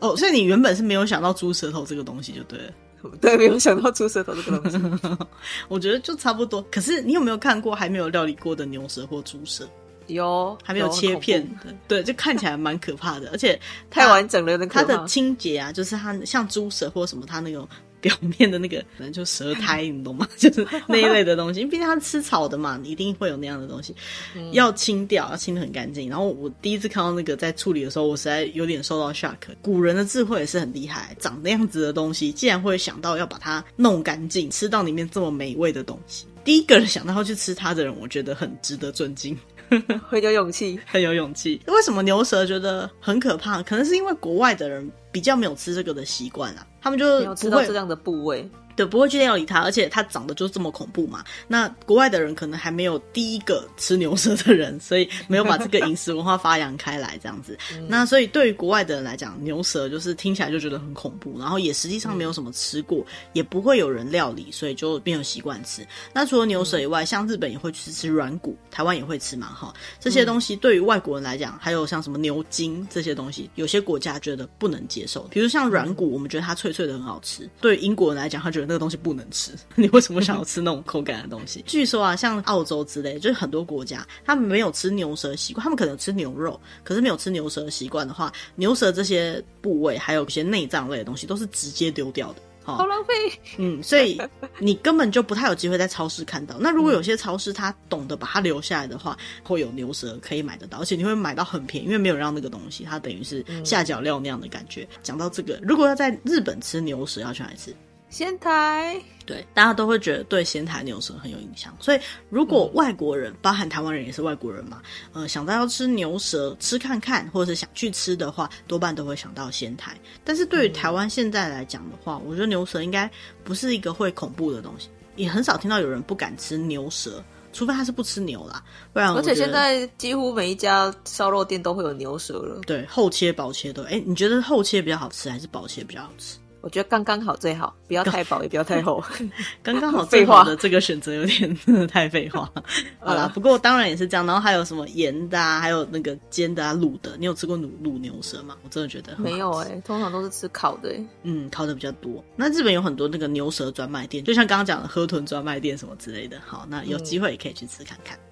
[0.00, 2.72] 哦，所以你原本是没有想到猪舌头这个东西就对了，
[3.20, 4.78] 对，没有想到猪舌头这个东西。
[5.68, 6.62] 我觉得就差不多。
[6.70, 9.66] 可是你有没有看过还没有料理过的牛舌或猪舌？
[10.06, 14.58] 有，还没有切片的，对，就看起来蛮可怕的，而且太完整了。
[14.66, 17.66] 它的清洁啊，就是它像猪舌或什么，它那种。
[18.00, 20.28] 表面的那个可能就舌苔，你懂吗？
[20.36, 23.94] 就是那一类的东西，因为毕竟它是吃草的嘛，你一定会有那样的东西，
[24.34, 26.08] 嗯、要清掉，要清的很干净。
[26.08, 29.36] 然后我第一次看到那个在处理的时候，我实在有点受到 shock。
[29.62, 36.26] 古人的智慧也是很厉害，长那样子的东西，竟然会想到要把它弄干净，吃到里面这么美味的东西。
[36.42, 39.38] 第一个人想到要去吃它的人，我觉得很值得尊敬。
[40.08, 41.60] 很有勇气，很有勇气。
[41.66, 43.62] 为什么牛舌觉得很可怕？
[43.62, 48.48] 可能是因为国外的人比较没有吃这个的习惯啊，他们就没有吃到这样的部位。
[48.80, 51.22] 对，不会去料理它，而且它长得就这么恐怖嘛。
[51.46, 57.58] 那国外的人可能还没有第一个吃牛舌的人，所以没有把这个饮食文化发扬开来，这样子。
[57.76, 65.86] 嗯、那所以对于国外的人来讲，牛舌就是听起来就觉得很恐怖，然后也实际上没有什么吃过，嗯、也不会有人料理，所以就没有习惯吃。
[66.14, 69.74] 那除了牛舌以外，像日本也会去吃软骨，台湾也会吃嘛，哈。
[69.98, 75.24] 这些东西对于外国人来讲，还有像什么牛筋这些东西，有些国家觉得不能接受。
[75.30, 78.69] 比如像软骨，我们觉得它脆脆的很好吃，对于英国人来讲，他觉得。
[78.70, 81.60] 那个东西不能吃， 你为什么想要吃那种口感的东西？
[81.66, 93.12] 据说啊，像澳洲之类，就是很多国家，他们没有吃牛舌习惯，他们可能吃牛肉，可是没有吃牛舌的习惯的话，牛舌这些部位还有一些内脏类的东西都是直接丢掉的，好浪费。
[93.58, 94.20] 嗯，所以
[94.60, 96.54] 你根本就不太有机会在超市看到。
[96.60, 104.86] 那如果有些超市他懂得把它留下来的话，会有牛舌可以买得到，而且你会买到很便宜，因为没有让那个东西，它等于是下脚料那样的感觉。
[105.02, 107.74] 讲到这个，如果要在日本吃牛舌，要去哪里吃？
[108.10, 119.96] 仙台，对，大家都会觉得对仙台牛舌很有印象，所以如果外国人，嗯、包含台湾人也是外国人嘛，呃，想到要吃牛舌吃看看，或者是想去吃的话，多半都会想到仙台。
[120.24, 123.08] 但是对于台湾现在来讲的话，我觉得牛舌应该
[123.44, 128.60] 不是一个会恐怖的东西，也很少听到有人不敢吃牛舌，除非他是不吃牛啦，
[128.92, 129.14] 不然。
[129.14, 133.84] 而且现在几乎每一家烧肉店都会有牛舌了，对，厚切薄切都。
[133.84, 136.39] 哎，你觉得厚切比较好吃，还是薄切比较好吃？
[136.62, 139.02] 我觉得刚刚好最好，不要太薄，也不要太厚，
[139.62, 142.50] 刚刚好最好的这个选择有点真的太废话。
[143.00, 144.26] 好啦，不过当然也是这样。
[144.26, 147.16] 然后还有什么盐的啊，还有那个煎的啊、卤的。
[147.18, 148.56] 你有吃过卤卤牛舌吗？
[148.62, 151.06] 我真的觉得没有哎、欸，通常都是吃烤的、欸。
[151.22, 152.22] 嗯，烤的比较多。
[152.36, 156.38] 那日本有很多那个牛舌专卖店，就像刚刚讲的河豚专卖店什么之类的。
[156.46, 158.16] 好，那有机会也可以去吃看看。
[158.16, 158.29] 嗯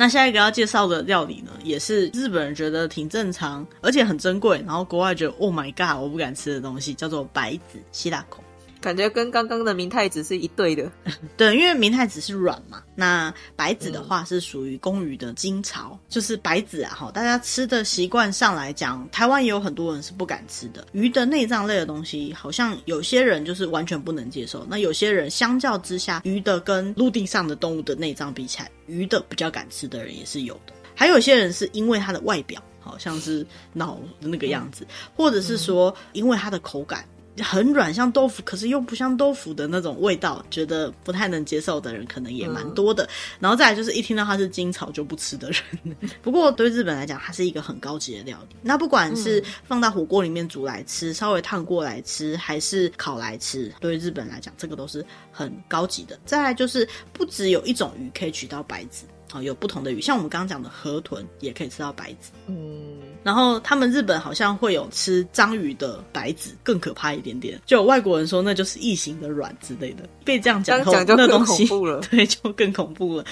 [0.00, 8.42] 那下一个要介绍的料理呢，也是日本人觉得挺正常，而且很珍贵，然后国外觉得 Oh my God，我不敢吃的东西，叫做白子希腊口。
[8.80, 10.90] 感觉跟刚刚的明太子是一对的，
[11.36, 16.94] 对，因为明太子是软嘛，那白子的话是属于公鱼的精巢，嗯、就是白子啊。
[16.94, 20.86] 哈，大家吃的习惯上来讲，台湾也有很多人是不敢吃的。
[20.92, 24.66] 鱼的内脏类的东西，好像有些人就是完全不能接受。
[24.68, 30.72] 那有些人相较之下，鱼的跟陆地上的动物的内脏比起来，鱼的比较敢吃的人也是有的。
[30.94, 37.04] 还有些人是因为它的外表好像是脑的那个样子，嗯、或者是说因为它的口感。
[37.42, 43.04] 很软，像豆腐，可是又不像豆腐的那种味道，觉得不太能接受的人可能也蛮多的。
[43.04, 43.08] 嗯、
[43.40, 45.96] 然后再来就是一听到它是金草就不吃的人。
[46.22, 48.56] 不过对日本来讲，它是一个很高级的料理。
[48.62, 56.18] 那不管是放到火锅里面煮来吃，稍微烫过来吃，还是烤来吃，对日本来讲，这个都是很高级的。
[56.24, 59.04] 再来就是不只有一种鱼可以取到白子。
[59.32, 62.30] 哦，有不同的鱼，像我们刚刚讲的河豚也可以吃到白子。
[62.46, 67.60] 嗯，然后他们日本好像会有吃章鱼的白子，更可怕一点点。
[67.66, 71.68] 就有外国人说那就是异形的卵之类的，被这样讲后，那东西
[72.10, 73.24] 对就更恐怖了。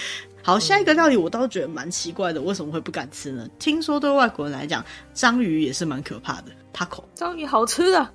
[0.43, 3.47] 好，下一个料理我倒觉得蛮奇怪的，为什么会不敢吃呢？
[3.59, 6.53] 听说对外国人来讲，章鱼也是蛮可怕的。
[6.73, 8.09] Taco 章鱼好吃的，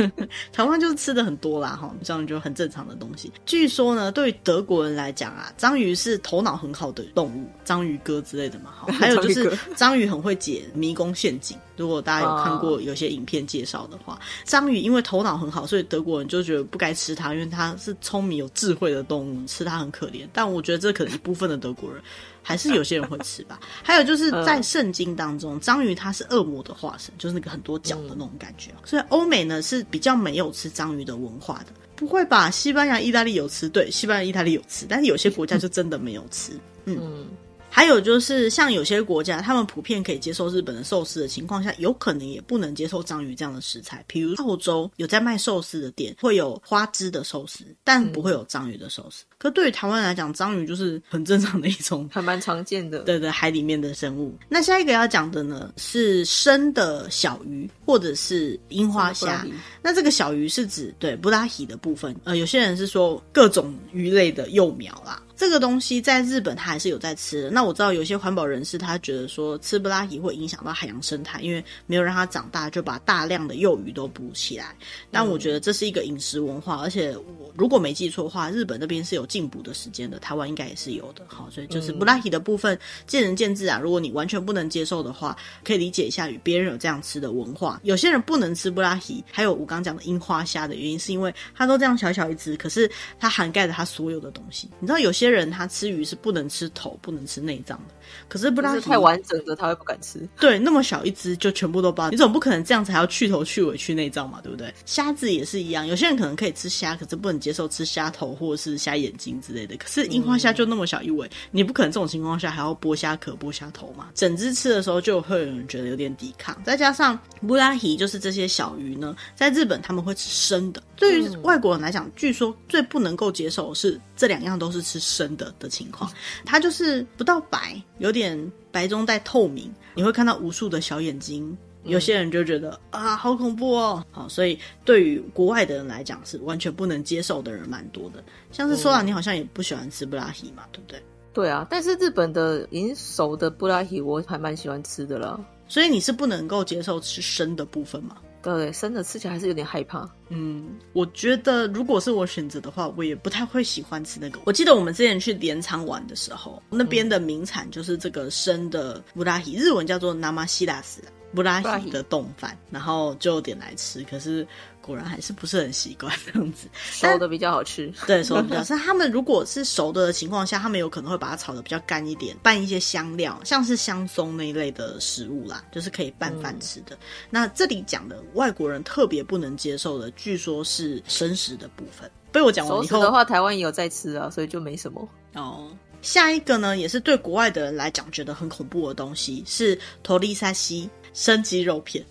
[0.52, 3.32] 台湾就是吃的很多啦，哈，章鱼就很正常的东西。
[3.46, 8.92] 据说呢，对于德国人来讲啊，章鱼是头脑很好的动物，章鱼哥之类的嘛，哈。
[8.92, 11.56] 还有就是章鱼很会解迷宫陷阱。
[11.76, 20.28] 如果大家有看过有些影片介绍的话，章鱼因为头脑很好，所以德国人就觉得不该吃它，因为它是聪明有智慧的动物，吃它很可怜。
[20.32, 22.02] 但我觉得这可能一部分的德国人。
[22.42, 23.60] 还是有些人会吃吧。
[23.82, 28.70] 还有就是在圣经当中，章鱼它是恶魔的化身，就是那个很多脚的那种感觉。
[28.84, 31.66] 所以欧美呢是比较没有吃章鱼的文化的。
[31.96, 32.50] 不会吧？
[32.50, 36.52] 西班牙、意大利有吃，对，西班牙、意大利有吃，但是有些国家就真的没有吃。
[36.86, 37.26] 嗯。
[37.70, 44.04] 还有就是，像有些国家，他们普遍可以接受日本的寿司的情况下，有可能也不能接受章鱼这样的食材。
[44.06, 49.24] 比如澳洲有在卖寿司的店，会有花枝的寿司，但不会有章鱼的寿司。
[49.24, 52.98] 嗯、可对于台湾来讲，章鱼就是很正常的一种，还蛮常见的。
[53.00, 54.36] 对对，海里面的生物。
[54.48, 59.46] 那下一个要讲的呢，是生的小鱼或者是樱花虾。
[59.80, 62.14] 那这个小鱼是指对布拉希的部分。
[62.24, 65.22] 呃，有些人是说各种鱼类的幼苗啦。
[65.40, 67.50] 这个东西在日本，它还是有在吃的。
[67.50, 74.76] 那我知道有些环保人士，他觉得说吃布拉提会影响到海洋生态，因为没有让它长大，就把大量的幼鱼都捕起来。
[75.10, 81.24] 但我觉得这是一个饮食文化，而且我如果没记错的话，日本那边是有禁捕的时间的，台湾应该也是有的。
[81.26, 83.80] 好，所以就是布拉提的部分见仁见智啊。
[83.82, 87.80] 如果你完全不能接受的话，可以理解一下与别人有这样吃的文化。
[87.82, 94.68] 有些人不能吃布拉提，还有我刚讲的樱花虾的原因，是因为它都这样小小一只，可是它涵盖着它所有的东西。
[94.80, 95.29] 你知道有些。
[95.30, 97.94] 人他吃鱼是不能吃头，不能吃内脏的。
[98.28, 100.28] 可是布拉提太完整的他会不敢吃。
[100.38, 104.72] 对，那么小一只就全部都包，你总不可能这样子还要去头去尾去内脏嘛，对不对？
[104.84, 109.76] 虾子也是一样，有些人可能可以吃虾，可是不能接受吃虾头或者是虾眼睛之类的。
[109.76, 114.08] 可是樱花虾就那么小一尾，嗯、你不可能这种情况下还要剥虾壳、剥虾头嘛？
[114.14, 116.60] 整只吃的时候就会有人觉得有点抵抗。
[116.64, 120.82] 再加上布拉提就是这些小鱼呢，在日本他们会吃生的。
[120.96, 126.10] 对于外国人来讲，据说最不能够接受的是这两样都是吃生的的情况，
[126.44, 127.80] 它就是不到白。
[127.98, 131.56] 有点白中带透明，你会看到无数的小眼睛。
[131.84, 134.04] 有些人就觉得、嗯、啊，好恐怖哦。
[134.10, 138.22] 好，所以对于国外的人来讲，是完全不能接受的人蛮多的。
[138.52, 141.02] 像是说啊，你好像也不喜欢吃布拉提嘛，对不对？
[141.32, 145.40] 对啊，但是日本的已经熟的布拉提，我还蛮喜欢吃的啦。
[145.68, 148.16] 所以你是不能够接受吃生的部分吗？
[148.41, 150.07] 对，生的吃起来还是有点害怕。
[150.29, 154.39] 嗯，我觉得如果是我选择的话，我也不太会喜欢吃那个。
[154.45, 160.99] 我记得我们之前去镰仓玩的时候，那边的名产就是这个生的布拉提，日文叫做ナマシラス。
[161.33, 164.47] 布拉提的丼饭，然后就点来吃，可是
[164.80, 166.68] 果然还是不是很习惯这样子。
[166.90, 168.62] 熟的比较好吃，对，熟的比较。
[168.64, 176.94] 是他们如果是熟的情况下，他们有可能会把它炒的比较干一点，拌一些香料，像是香松那一类的食物啦，就是可以拌饭吃的。
[176.96, 176.98] 嗯、
[177.30, 182.10] 那这里讲的外国人特别不能接受的，据说是生食的部分。
[182.32, 185.68] 被我讲完以后，熟的话，台湾也有在吃啊，所以就没什么哦。
[186.02, 190.88] 下一个呢，也是对国外的人来讲觉得很恐怖的东西，是托利萨西。
[191.12, 192.06] 生鸡肉片，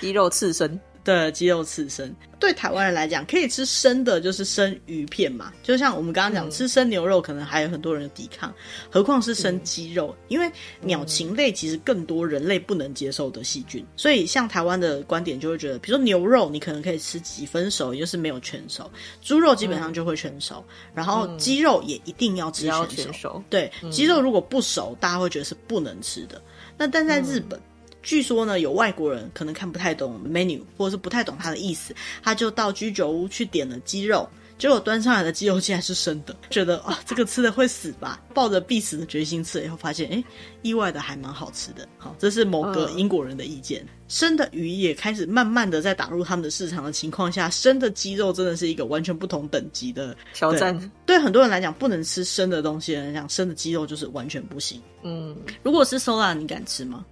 [0.00, 2.14] 鸡肉刺身，对，鸡肉刺身。
[2.40, 5.52] 对台湾人来讲，可以吃生的，就是生鱼片嘛。
[5.62, 8.52] 就像我们刚刚讲，嗯、吃生牛肉，可能还有很多人抵抗，
[8.90, 10.14] 何况是生鸡肉？
[10.18, 18.84] 嗯、因为鸟禽类其实更多人类不能接受的细菌，所以像台湾的观点就会觉得，比如说牛肉，你可能可以吃几分熟，也就是没有全熟；
[19.22, 22.86] 猪肉基本上就会全熟，嗯、然后鸡肉也一定要吃全熟。
[22.86, 26.40] 全熟对，鸡肉如果不熟，大家会觉得是不能吃的。
[26.76, 27.58] 那但在日本。
[27.58, 27.62] 嗯
[28.04, 38.22] 据说呢，有外国人可能看不太懂 menu，或者是不太懂它的意思，他就到居酒屋去点了鸡肉，结果端上来的鸡肉竟然是生的，觉得啊，这个吃的会死吧？
[38.34, 40.22] 抱着必死的决心吃了以后，发现哎，
[40.62, 41.88] 意外的还蛮好吃的。
[41.96, 43.82] 好，这是某个英国人的意见。
[43.82, 50.78] 嗯、生的鱼也开始慢慢的在打入他们的市场的情况下，生的鸡肉真的是一个完全不同等级的挑战。
[51.06, 54.80] 对很多人来讲，不能吃生的东西来讲，生的鸡肉就是完全不行。
[55.02, 57.04] 嗯，如果是 Sola，你敢吃吗？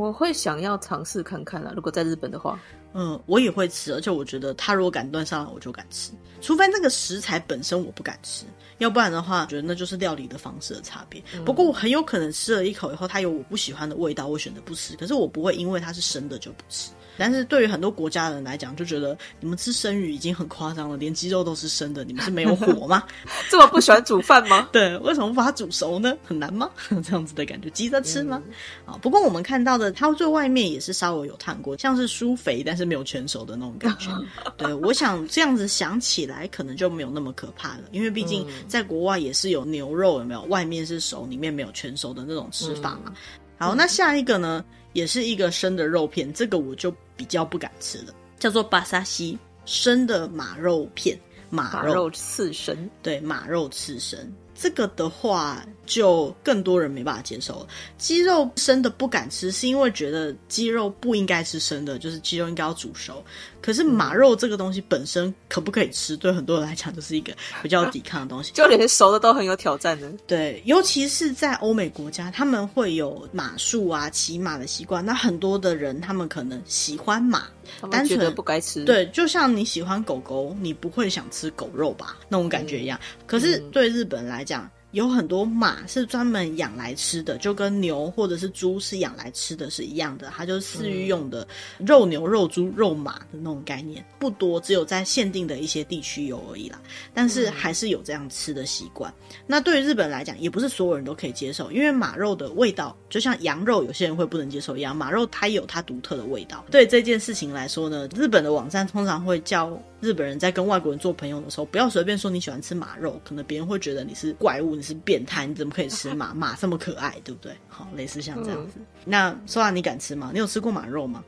[0.00, 2.58] 我会想要尝试看看啦，如果在日本的话，
[2.94, 6.10] 嗯，我也会吃，而且我觉得他如果敢端上来，我就敢吃，
[6.40, 8.46] 除非那个食材本身我不敢吃，
[8.78, 11.22] 要不然的话，我觉得那就是料理的方式的差别。
[11.34, 16.90] 嗯、不过我很有可能吃了一口以后，它有我不喜欢的味道，我选择不吃，可是我不会因为它是生的就不吃。
[17.20, 23.02] 但是对于很多国家的人来讲，就觉得你们吃生鱼已经很夸张了，连鸡肉都是生的，你们是没有火吗？
[23.50, 24.66] 这么不喜欢煮饭吗？
[24.72, 26.16] 对，为什么不把它煮熟呢？
[26.24, 26.70] 很难吗？
[27.04, 28.42] 这样子的感觉，急着吃吗？
[28.86, 34.10] 啊、嗯，不过我们看到的，它最外面也是稍微有烫过，像是酥肥但是没有全熟的那种感觉。
[34.56, 40.40] 对，我想这样子想起来，可能就没有那么可怕了，因为毕竟在国外也是有牛肉，有没有？
[40.44, 43.08] 外面是熟，里面没有全熟的那种吃法嘛。
[43.08, 43.14] 嗯、
[43.58, 44.64] 好，那下一个呢？
[44.92, 54.32] 也是一个生的肉片，这个我就比较不敢吃了，叫做巴沙西生的马肉片，马肉，刺身，对，马肉刺身。
[54.54, 57.66] 这个的话，就更多人没办法接受了。
[57.96, 63.24] 鸡肉生的不敢吃，是因为觉得鸡肉不应该是生的，就是鸡肉应该要煮熟。
[63.62, 68.52] 可是马肉这个东西本身可不可以吃，对很多人来讲就是一个比较抵抗的东西。
[68.52, 70.10] 就连熟的都很有挑战的。
[70.26, 75.04] 对，尤其是在欧美国家，他们会有马术啊、骑马的习惯。
[75.04, 77.44] 那很多的人，他们可能喜欢马，
[77.90, 78.84] 单纯的不该吃。
[78.84, 82.16] 对，就像你喜欢狗狗，你不会想吃狗肉吧？
[82.28, 82.98] 那种感觉一样。
[83.18, 91.46] 嗯、可是对日本人来讲，有很多马是专门养来吃的，就跟牛或者是猪是养来吃的是一样的，它就是饲育用的
[91.78, 96.80] 肉牛、肉猪、肉马的那种概念，不多，只有在限定的一些地区有而已啦。
[97.14, 99.12] 但是还是有这样吃的习惯。
[99.46, 106.64] 那对于日本来讲，也不是所有人都可以接受，因为马肉的味道就像羊肉，有些人会不能接受一样，马肉它有它独特的味道。
[106.70, 114.74] 对这件事情来说呢，日本的网站通常会叫日本人在跟外国人做朋友的时候，不要随便说你喜欢吃马肉，可能别人会觉得你是怪物。
[114.74, 116.32] 你是变态，你怎么可以吃马？
[116.32, 117.52] 马这么可爱，对不对？
[117.68, 118.74] 好，类似像这样子。
[118.78, 120.30] 嗯、那说完，你敢吃吗？
[120.32, 121.22] 你有吃过马肉吗？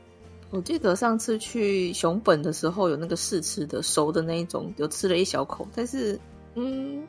[0.49, 6.19] 我记得上次去熊本的时候，有那个试吃的熟的那一种，有吃了一小口，但是
[6.55, 7.03] 嗯，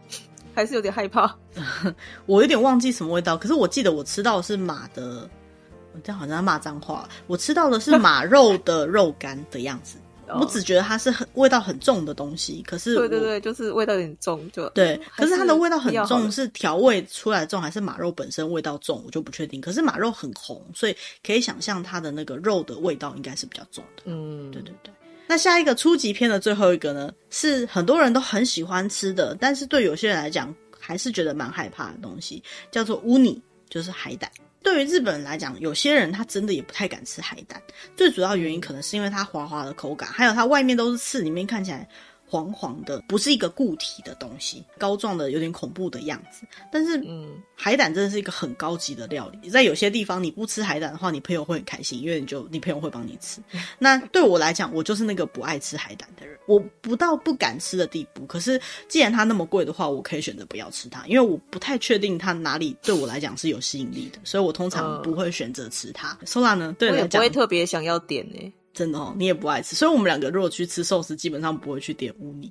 [0.54, 1.34] 还是有点害怕。
[2.26, 5.28] 我有点忘记什么味道，可是我记得我吃到的是马的，
[6.02, 7.08] 这样好像在骂脏话。
[7.26, 9.96] 我吃到的是马肉的肉干的样子。
[10.28, 12.62] 我只觉得它是很味道很重的东西。
[12.66, 15.00] 可是，对对对，就是味道有点重，就对。
[15.16, 19.60] 可是它的味道很重，是调味出来重，还是马肉本身味道重，我就不确定。
[19.60, 24.02] 可是马肉很红，所以可以想象它的那个肉的味道应该是比较重的。
[24.06, 24.92] 嗯，对对对。
[25.26, 34.30] 那下一个初级篇的最后一个呢，是很多人都很喜欢吃的，但是对有些人来讲还是觉得蛮害怕的东西，叫做乌尼，就是海胆。
[34.64, 37.62] 对于日本人来讲，有些人他真的也不太敢吃海胆，
[37.94, 41.86] 最主要原因可能是因为它滑滑的口感，还有它外面都是刺，里面看起来
[42.34, 46.44] 黄黄的，不是一个固体的东西，膏状的有点恐怖的样子。
[46.72, 53.40] 但是，嗯，海胆真的是一个很高级的料理，在有些地方你不吃海胆的话，你朋友会很开心，因为你就你朋友会帮你吃。
[53.78, 58.26] 那对我来讲，我就是那个不爱吃海胆的人，我不到不敢吃的地步。
[58.26, 66.18] 可是既然它那么贵的话，我可以选择不要吃它，因为我不太确定它哪里对我来讲是有吸引力的，所以我通常不会选择吃它。
[66.26, 66.74] Sola 呢？
[66.80, 68.52] 对，我也不会特别想要点呢、欸。
[68.74, 72.50] 真的哦，你也不爱吃，所以我们两个如果去吃寿司，基本上不会去点乌尼，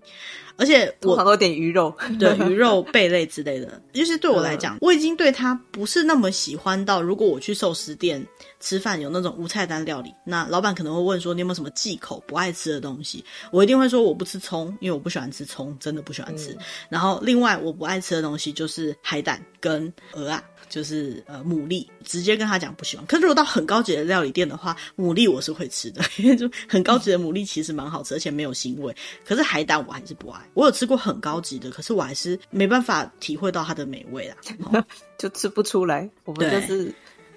[0.55, 3.81] 而且我通常都点鱼肉， 对鱼肉、贝类之类的。
[3.91, 8.25] 尤其对我来讲，我已经对它不是那么喜欢到，如果我去寿司店
[8.63, 13.23] 吃饭，有那种无菜单料理，那老板可能会问说，你有没有什么忌口不爱吃的东西？
[13.51, 16.53] 我一定会说我不吃葱，因为我不喜欢吃葱，真的不喜欢吃。
[16.53, 20.41] 嗯、然后另外我不爱吃的东西就是海胆跟鹅啊。
[20.69, 23.05] 就是呃牡蛎，直接跟他讲不喜欢。
[23.05, 28.95] 可是如果到很高级的料理店的话，牡蛎我是会吃的， 因为就很高级的牡蛎其实蛮好吃，而且没有腥味。
[29.23, 30.41] 可是海胆我还是不爱。
[30.55, 34.83] 我有吃过很高级的，可是我还是没办法体会到它的美味啦，
[35.19, 36.09] 就吃不出来。
[36.25, 36.91] 我们就是。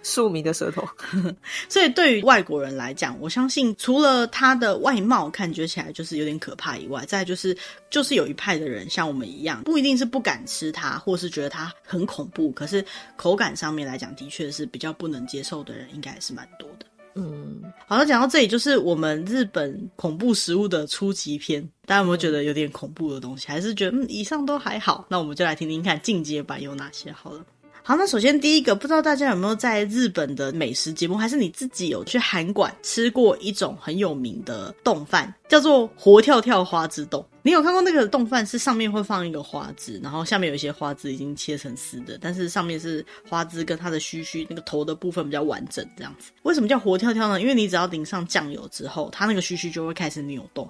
[0.07, 0.87] 庶民的舌头，
[1.69, 7.57] 所以对于外国人来讲，我相信除了他的外貌看觉起来就是有点可怕以外，再就是
[7.91, 12.85] 就是有一派的人像我们一样，不一定是不敢吃它，或是觉得它很恐怖，可是
[13.17, 16.87] 口感上面来讲，的确是比较不能接受的人，应该还是蛮多的。
[17.19, 23.49] 嗯，好了，讲到这里就是我们日本恐怖食物的初级篇，大家有没有觉得有点恐怖的东西？
[23.49, 25.07] 还是觉得嗯，以上都还好？
[25.09, 27.43] 那我们就来听听看进阶版有哪些好了。
[27.87, 37.25] 好，那首先第一个，不知道大家有没有在日本的美食节目，还是你自己有去韩馆吃过一种很有名的冻饭，叫做活跳跳花枝冻。
[37.45, 46.33] 你有看过那个冻饭是上面会放一个花枝，然后下面有一些花枝已经切成丝的，但是上面是花枝跟它的须须那个头的部分比较完整这样子。
[46.43, 47.41] 为什么叫活跳跳呢？
[47.41, 50.69] 因为你只要淋上酱油之后，它那个须须就会开始扭动。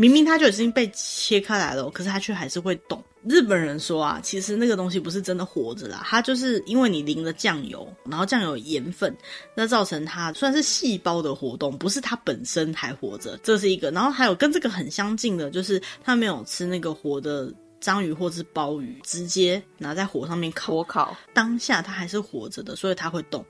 [0.00, 3.04] 明明它就已经被切开来了，可是它却还是会动。
[3.22, 9.14] 日本人说啊，其实那个东西不是真的活着啦，它就是因为你淋了酱油，然后酱油盐分，
[9.54, 13.38] 那造成它算是细胞的活动，不是它本身还活着。
[13.42, 23.44] 这是一个，然后还有跟这个很相近的，就是他没有吃那个活的章鱼或是鲍鱼，直接拿在火上面烤，火烤，当下它还是活着的，所以它会动。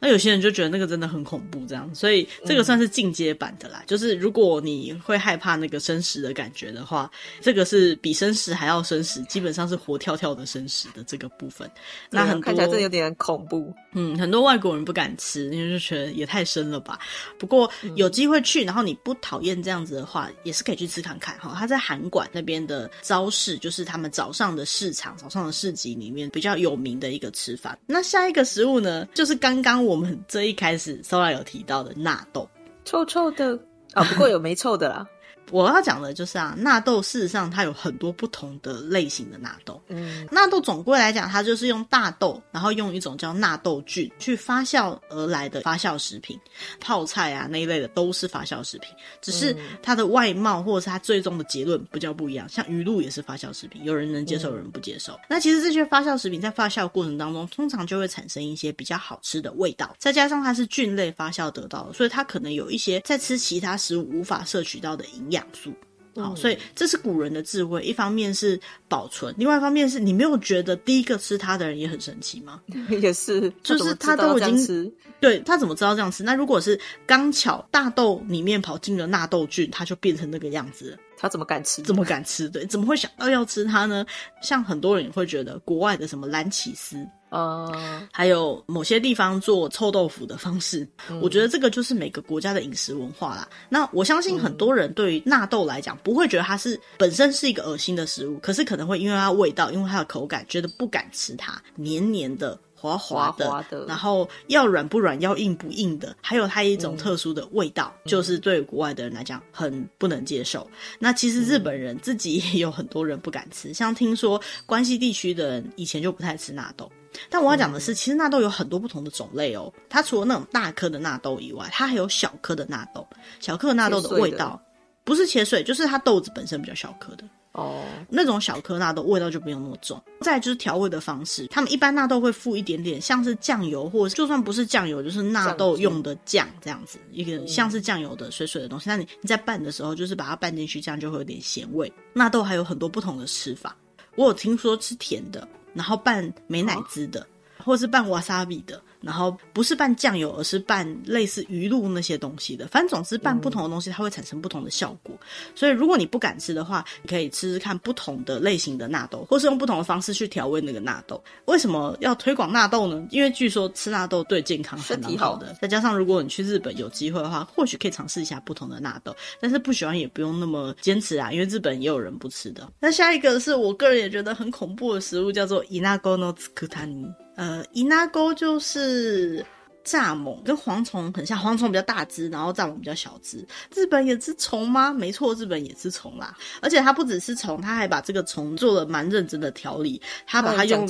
[0.00, 3.80] 那有些人就觉得那个真的很恐怖，这样，所以这个算是进阶版的啦。
[3.80, 7.10] 嗯、就是如果你会害怕那个生食的感觉的话，
[7.40, 11.70] 这个是比生食还要生食，基本上是活跳跳的生食的这个部分。
[12.10, 13.74] 那很多看起来真的有点恐怖。
[13.96, 16.96] 嗯，很多外国人不敢吃，因为就觉得也太生了吧。
[17.36, 21.52] 不过有机会去，然后你不讨厌这样子的话，也是可以去吃看看哈。
[21.58, 27.76] 他在韩馆那边的朝市，就是他们早上的市场、早上的市集里面比较有名的一个吃法。
[27.86, 29.56] 那下一个食物呢，就是刚。
[29.62, 32.48] 刚我们这一开始 Sola 有提到的纳豆，
[32.84, 33.58] 臭臭的
[33.94, 35.04] 啊，不过有没臭的啦。
[35.50, 39.80] 我要讲的就是啊，纳豆事实上它有很多不同的类型的纳豆。
[39.88, 46.38] 嗯，纳豆总归来讲，它就是用大豆，然后用一种叫纳豆菌去发酵而来的发酵食品。
[46.80, 48.90] 泡菜啊那一类的都是发酵食品，
[49.20, 52.48] 只是它的外貌或者是它最终的结论比较不一样。
[52.48, 55.12] 像鱼露也是发酵食品，有人能接受，有人不接受。
[55.12, 55.20] 嗯。
[55.28, 65.35] 那其实这些发酵食品在发酵过程当中，通常就会产生一些比较好吃的味道，再加上它是菌类发酵得到的，所以它可能有一些在吃其他食物无法摄取到的营养。
[65.36, 65.72] 养素，
[66.16, 67.82] 好，所以这是古人的智慧。
[67.82, 68.58] 一方面是
[68.88, 72.60] 保存，另外一方面是你没有觉得第一个吃它的人也很神奇吗？
[72.88, 76.22] 也是，就是他都已经对他怎么知道这样吃？
[76.24, 81.82] 那如果是刚巧大豆里面跑进了纳豆菌，它就变成那个样子了，他怎么敢吃？
[81.82, 82.48] 怎么敢吃？
[82.48, 84.04] 对，怎么会想到要吃它呢？
[84.42, 86.96] 像很多人也会觉得国外的什么蓝起司。
[87.28, 93.48] 呃，还有某些地方做臭豆腐的方式，嗯，我觉得这个就是每个国家的饮食文化啦。
[93.68, 110.66] 那我相信很多人对于纳豆来讲，不会觉得它是本身是一个恶心的食物，可是可能会因为它味道，因为它的口感，觉得不敢吃它，黏黏的、滑滑的，滑滑的，然后要软不软，要硬不硬的，还有它一种特殊的味道，嗯，就是对国外的人来讲很不能接受。
[110.98, 116.90] 那其实日本人自己也有很多人不敢吃，像听说关西地区的人以前就不太吃纳豆。
[117.30, 119.72] 但我要讲的是，其实纳豆有很多不同的种类哦。
[119.88, 123.06] 它除了那种大颗的纳豆以外，它还有小颗的纳豆。
[123.40, 124.60] 小颗的纳豆的味道
[125.04, 127.24] 不是切碎，就是它豆子本身比较小颗的。
[127.52, 129.98] 哦，那种小颗纳豆味道就没有那么重。
[130.20, 138.90] 再来就是调味的方式，他们一般纳豆会附一点点像是酱油，或者就算不是酱油，就是纳豆用的酱这样子，一个像是酱油的水水的东西。
[138.90, 141.90] 那你你在拌的时候，就是把它拌进去，这样就会有点咸味。
[142.12, 143.74] 纳豆还有很多不同的吃法，
[144.16, 147.24] 我有听说吃甜的，然后拌美乃滋的，
[147.62, 148.82] 或是拌瓦萨比的。
[149.05, 152.67] 然后不是拌酱油，而是拌类似鱼露那些东西的。
[152.67, 155.15] 反正总之拌不同的东西，它会产生不同的效果。
[155.55, 161.21] 所以如果你不敢吃的话，你可以吃吃看不同的类型的纳豆，或是用不同的方式去调味那个纳豆。
[161.45, 163.03] 为什么要推广纳豆呢？
[163.09, 165.55] 因为据说吃纳豆对健康很好的。
[165.59, 169.15] 再加上如果你去日本有机会的话，或许可以尝试一下不同的纳豆。
[169.39, 172.71] 但是不喜欢也不用那么坚持啊，因为日本也有人不吃的。
[172.79, 177.11] 那下一个是我个人也觉得很恐怖的食物，叫做イナゴの佃煮。
[177.36, 179.44] 呃，伊纳沟就是
[179.84, 183.46] 蚱蜢，跟蝗虫很像，蝗虫比较大只，然后蚱蜢比较小只。
[183.74, 184.92] 日本也吃虫吗？
[184.92, 186.36] 没错，日本也吃虫啦。
[186.60, 190.00] 而且它不只是虫，它还把这个虫做了蛮认真的调理。
[190.26, 190.88] 它把它用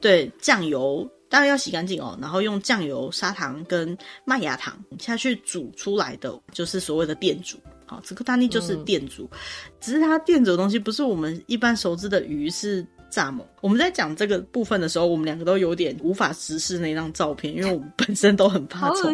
[0.00, 7.58] 对酱油，当然要洗干净哦，然后用酱油、砂糖跟麦芽糖下去煮出来的，就是所谓的电煮。
[7.86, 9.38] 好，这个大逆就是电煮，嗯、
[9.80, 12.86] 只是它电煮的东西不是我们一般熟知的鱼，是。
[13.10, 19.12] 蚱蜢，我们在讲这个部分的时候，我们两个都有点无法直视那张照片，因为我们本身都很怕虫，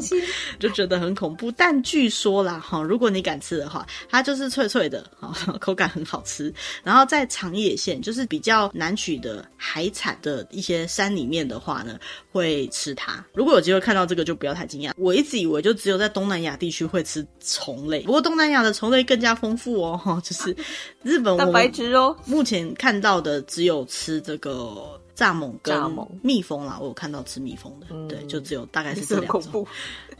[0.59, 1.51] 就觉得很恐怖。
[1.53, 6.53] 但据说啦，哈，如果你敢吃的话，它就是脆脆的，哈， 口感很好吃。
[6.82, 11.99] 然后在长野县，就是比较难取的海产的一些山里面的话呢，
[12.30, 13.24] 会吃它。
[13.32, 14.92] 如果有机会看到这个，就不要太惊讶。
[14.99, 20.55] 我一直以为就只有在东南亚地区会吃虫类，不过东南亚的虫类更加丰富哦，哈，就是
[21.03, 23.82] 日本蛋白质哦，目前看到的只有。
[23.95, 25.76] 吃这个蚱蜢跟
[26.22, 29.68] 蜜蜂啦，我有看到吃蜜蜂的，嗯、对，就只有大概是这两种，恐怖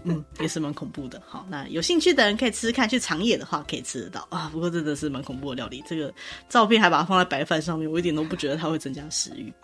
[0.05, 1.23] 嗯，也是蛮恐怖的。
[1.27, 4.49] 好，那有兴趣的人可以吃吃看，去长野的话可以吃得到啊。
[4.53, 6.13] 不过真的是蛮恐怖的料理，这个
[6.49, 9.53] 照片还把它放在白饭上面，我一点都不觉得它会增加食欲。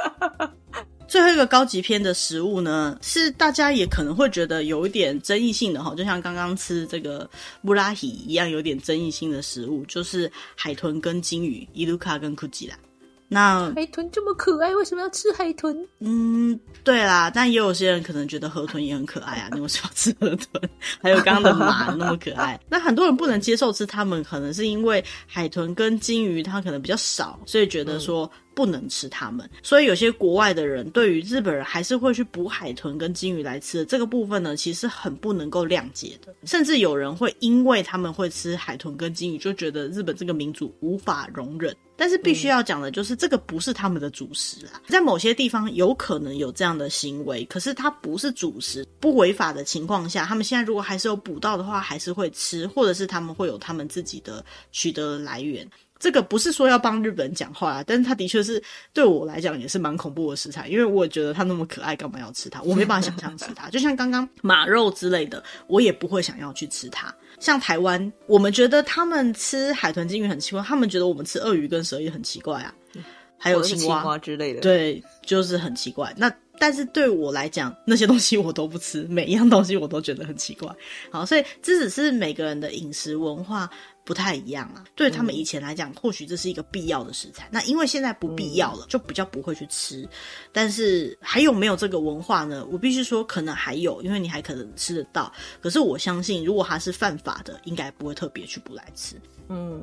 [1.07, 7.29] 最后一个高级篇的食物呢，是大家也可能会觉得有一点争议性的哈，就像刚刚吃这个
[7.63, 12.77] 布拉希一样，有点争议性的食物，就是海豚跟鲸鱼，伊鲁卡跟库吉拉。
[13.33, 15.87] 那海豚这么可爱，为什么要吃海豚？
[16.01, 20.71] 嗯，对啦，但也有些人可能觉得河豚也很可爱啊， 你为什么要吃河豚？
[21.01, 28.29] 还有刚刚的马那么可爱， 那很多人不能接受吃它们，可能是因为海豚跟金鱼它可能比较少，所以觉得说。
[28.35, 36.35] 嗯不能吃它们，所以有些国外的人对于日本人还是会去捕海豚跟鲸鱼来吃的这个部分呢，其实很不能够谅解的。
[36.45, 41.75] 甚至有人会因为他们会吃海豚跟鲸鱼，就觉得日本这个民族无法容忍。
[41.97, 55.67] 但是必须要讲的就是，这个不是他们的主食啊，在某些地方有可能有这样的行为，可是它不是主食，不违法的情况下，他们现在如果还是有捕到的话，还是会吃，或者是他们会有他们自己的取得来源。
[56.01, 58.61] 这个不是说要帮日本人讲话啊，但是他的确是
[58.95, 62.63] 对我来讲也是蛮恐怖的食材，因为我觉得它那么可爱，干嘛要吃它？
[62.63, 63.69] 我没办法想象吃它。
[63.71, 67.15] 就像刚刚马肉之类的，我也不会想要去吃它。
[67.39, 72.75] 像台湾，我们觉得他们吃海豚、鲸鱼很奇怪，他们觉得我们吃鳄鱼跟蛇也很奇怪啊，
[73.37, 76.13] 还有青蛙，青蛙之类的，对，就是很奇怪。
[76.17, 80.71] 那但是对我来讲，那些东西我都不吃，每一样东西我都觉得很奇怪。
[81.11, 83.71] 好，所以这只是每个人的饮食文化。
[84.05, 87.49] 不太一样啊，对他们以前来讲，或许这是一个必要的食材。
[87.53, 90.09] 那因为现在不必要了，就比较不会去吃。
[90.53, 92.67] 但是还有没有这个文化呢？
[92.71, 95.33] 我必须说，可能还有，因为你还可能吃得到。
[95.61, 99.15] 可是我相信，如果它是犯法的，应该不会特别去不来吃。
[99.49, 99.83] 嗯。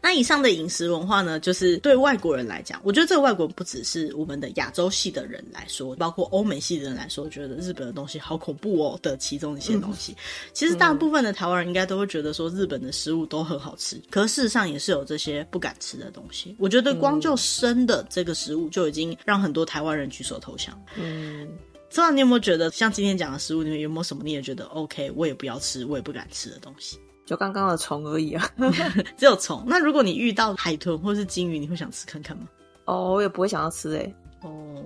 [0.00, 10.12] 那以上的饮食文化呢，就是对外国人来讲，我觉得这个外国人不只是我们的亚洲系的人来说，包括欧美系的人来说，觉得日本的东西好恐怖哦的其中一些东西。
[10.12, 10.16] 嗯、
[10.52, 16.54] 其实大部分的台湾人应该都会觉得说日本的食物都很好吃，可事实上也是有这些不敢吃的东西。
[16.58, 20.78] 我觉得光就生的这个食物就已经让很多台湾人举手投降。
[20.96, 21.48] 嗯，
[21.90, 26.98] 知道你有没有觉得像今天讲的食物里面有没有什么你也觉得 OK，我也不要吃，我也不敢吃的东西？
[27.24, 28.48] 就刚刚的虫而已啊，
[29.16, 29.64] 只有虫。
[29.66, 32.46] 那如果你遇到海豚或是鲸鱼，你会想吃看看吗？
[32.84, 34.14] 哦，我也不会想要吃诶、欸。
[34.42, 34.84] 哦，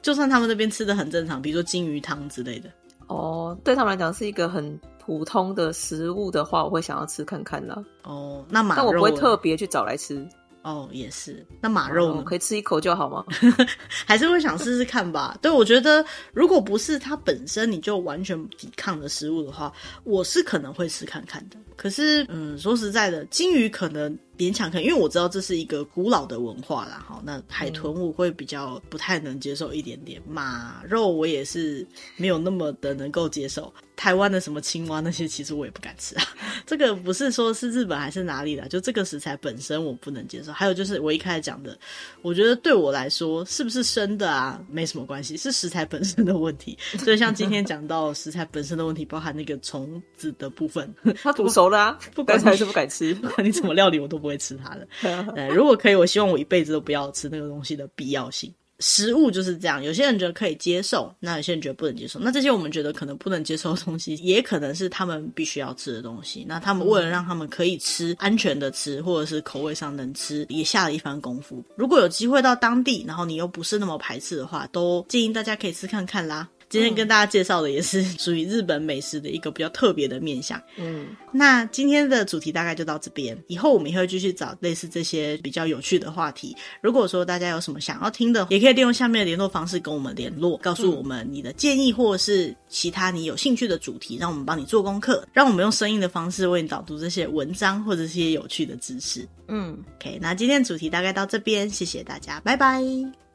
[0.00, 2.70] 就算他们那边吃的很正常，比如说鲸鱼汤之类的。
[3.08, 7.84] 哦，对他们来讲是一个很普通的食物的话，我会想要吃看看啦。
[8.04, 10.24] 哦，那马肉，但我不会特别去找来吃。
[10.62, 11.44] 哦，也是。
[11.60, 13.24] 那马肉可以吃一口就好吗？
[14.06, 15.36] 还是会想试试看吧。
[15.42, 19.72] 对，我觉得如果不是它本身你就完全抵抗的食物的话，
[20.04, 21.56] 我是可能会试看看的。
[21.76, 27.04] 可是，嗯，说实在的，金鱼可能勉强可以，因为我知道这是一个古老的文化啦。
[27.08, 33.72] 哈，那海豚我会比较不太能接受一点点，马肉我也是没有那么的能够接受。
[33.94, 36.24] 台湾的什么青蛙那些，其实我也不敢吃啊。
[36.66, 40.50] 这个不是说是日本还是哪里的，就这个食材本身我不能接受。
[40.50, 41.78] 还有就是我一开始讲的，
[42.20, 46.76] 我觉得对我来说是不是生的啊，没什么关系，是食材本身的问题。
[46.98, 54.88] 所以像今天讲到食材本身的问题，包含那个虫子的部分， 它煮熟了啊，不管还是不敢吃，不管你怎么料理，我都不会吃它的。
[55.36, 58.52] 呃，如果可以，我希望我一辈子都不要吃那个东西的必要性。
[58.84, 62.18] 食物就是这样，有些人觉得可以接受，那有些人觉得不能接受。
[62.18, 66.44] 那这些我们觉得可能不能接受的东西，也可能是他们必须要吃的东西。
[66.48, 71.62] 那他们为了让他们可以吃，安全的吃，或者是口味上能吃，也下了一番功夫。
[71.76, 76.48] 如果有机会到当地，然后你又不是那么排斥的话，都建议大家可以吃看看啦。
[76.72, 80.58] 今天跟大家介绍的也是 属于日本美食的一个比较特别的面向。
[80.78, 86.56] 嗯，那今天的主题大概就到这边，以后我们也会继续找类似这些比较有趣的话题。
[86.80, 99.28] 如果说大家有什么想要听的，也可以利用下面的联络方式跟我们联络，告诉我们你的建议或者是其他你有兴趣的主题，让我们帮你做功课，让我们用声音的方式为你导读这些文章或者这些有趣的知识。
[99.48, 102.82] 嗯，OK，那今天的主题大概到这边，谢谢大家，拜拜，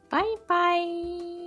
[0.08, 1.37] 拜拜。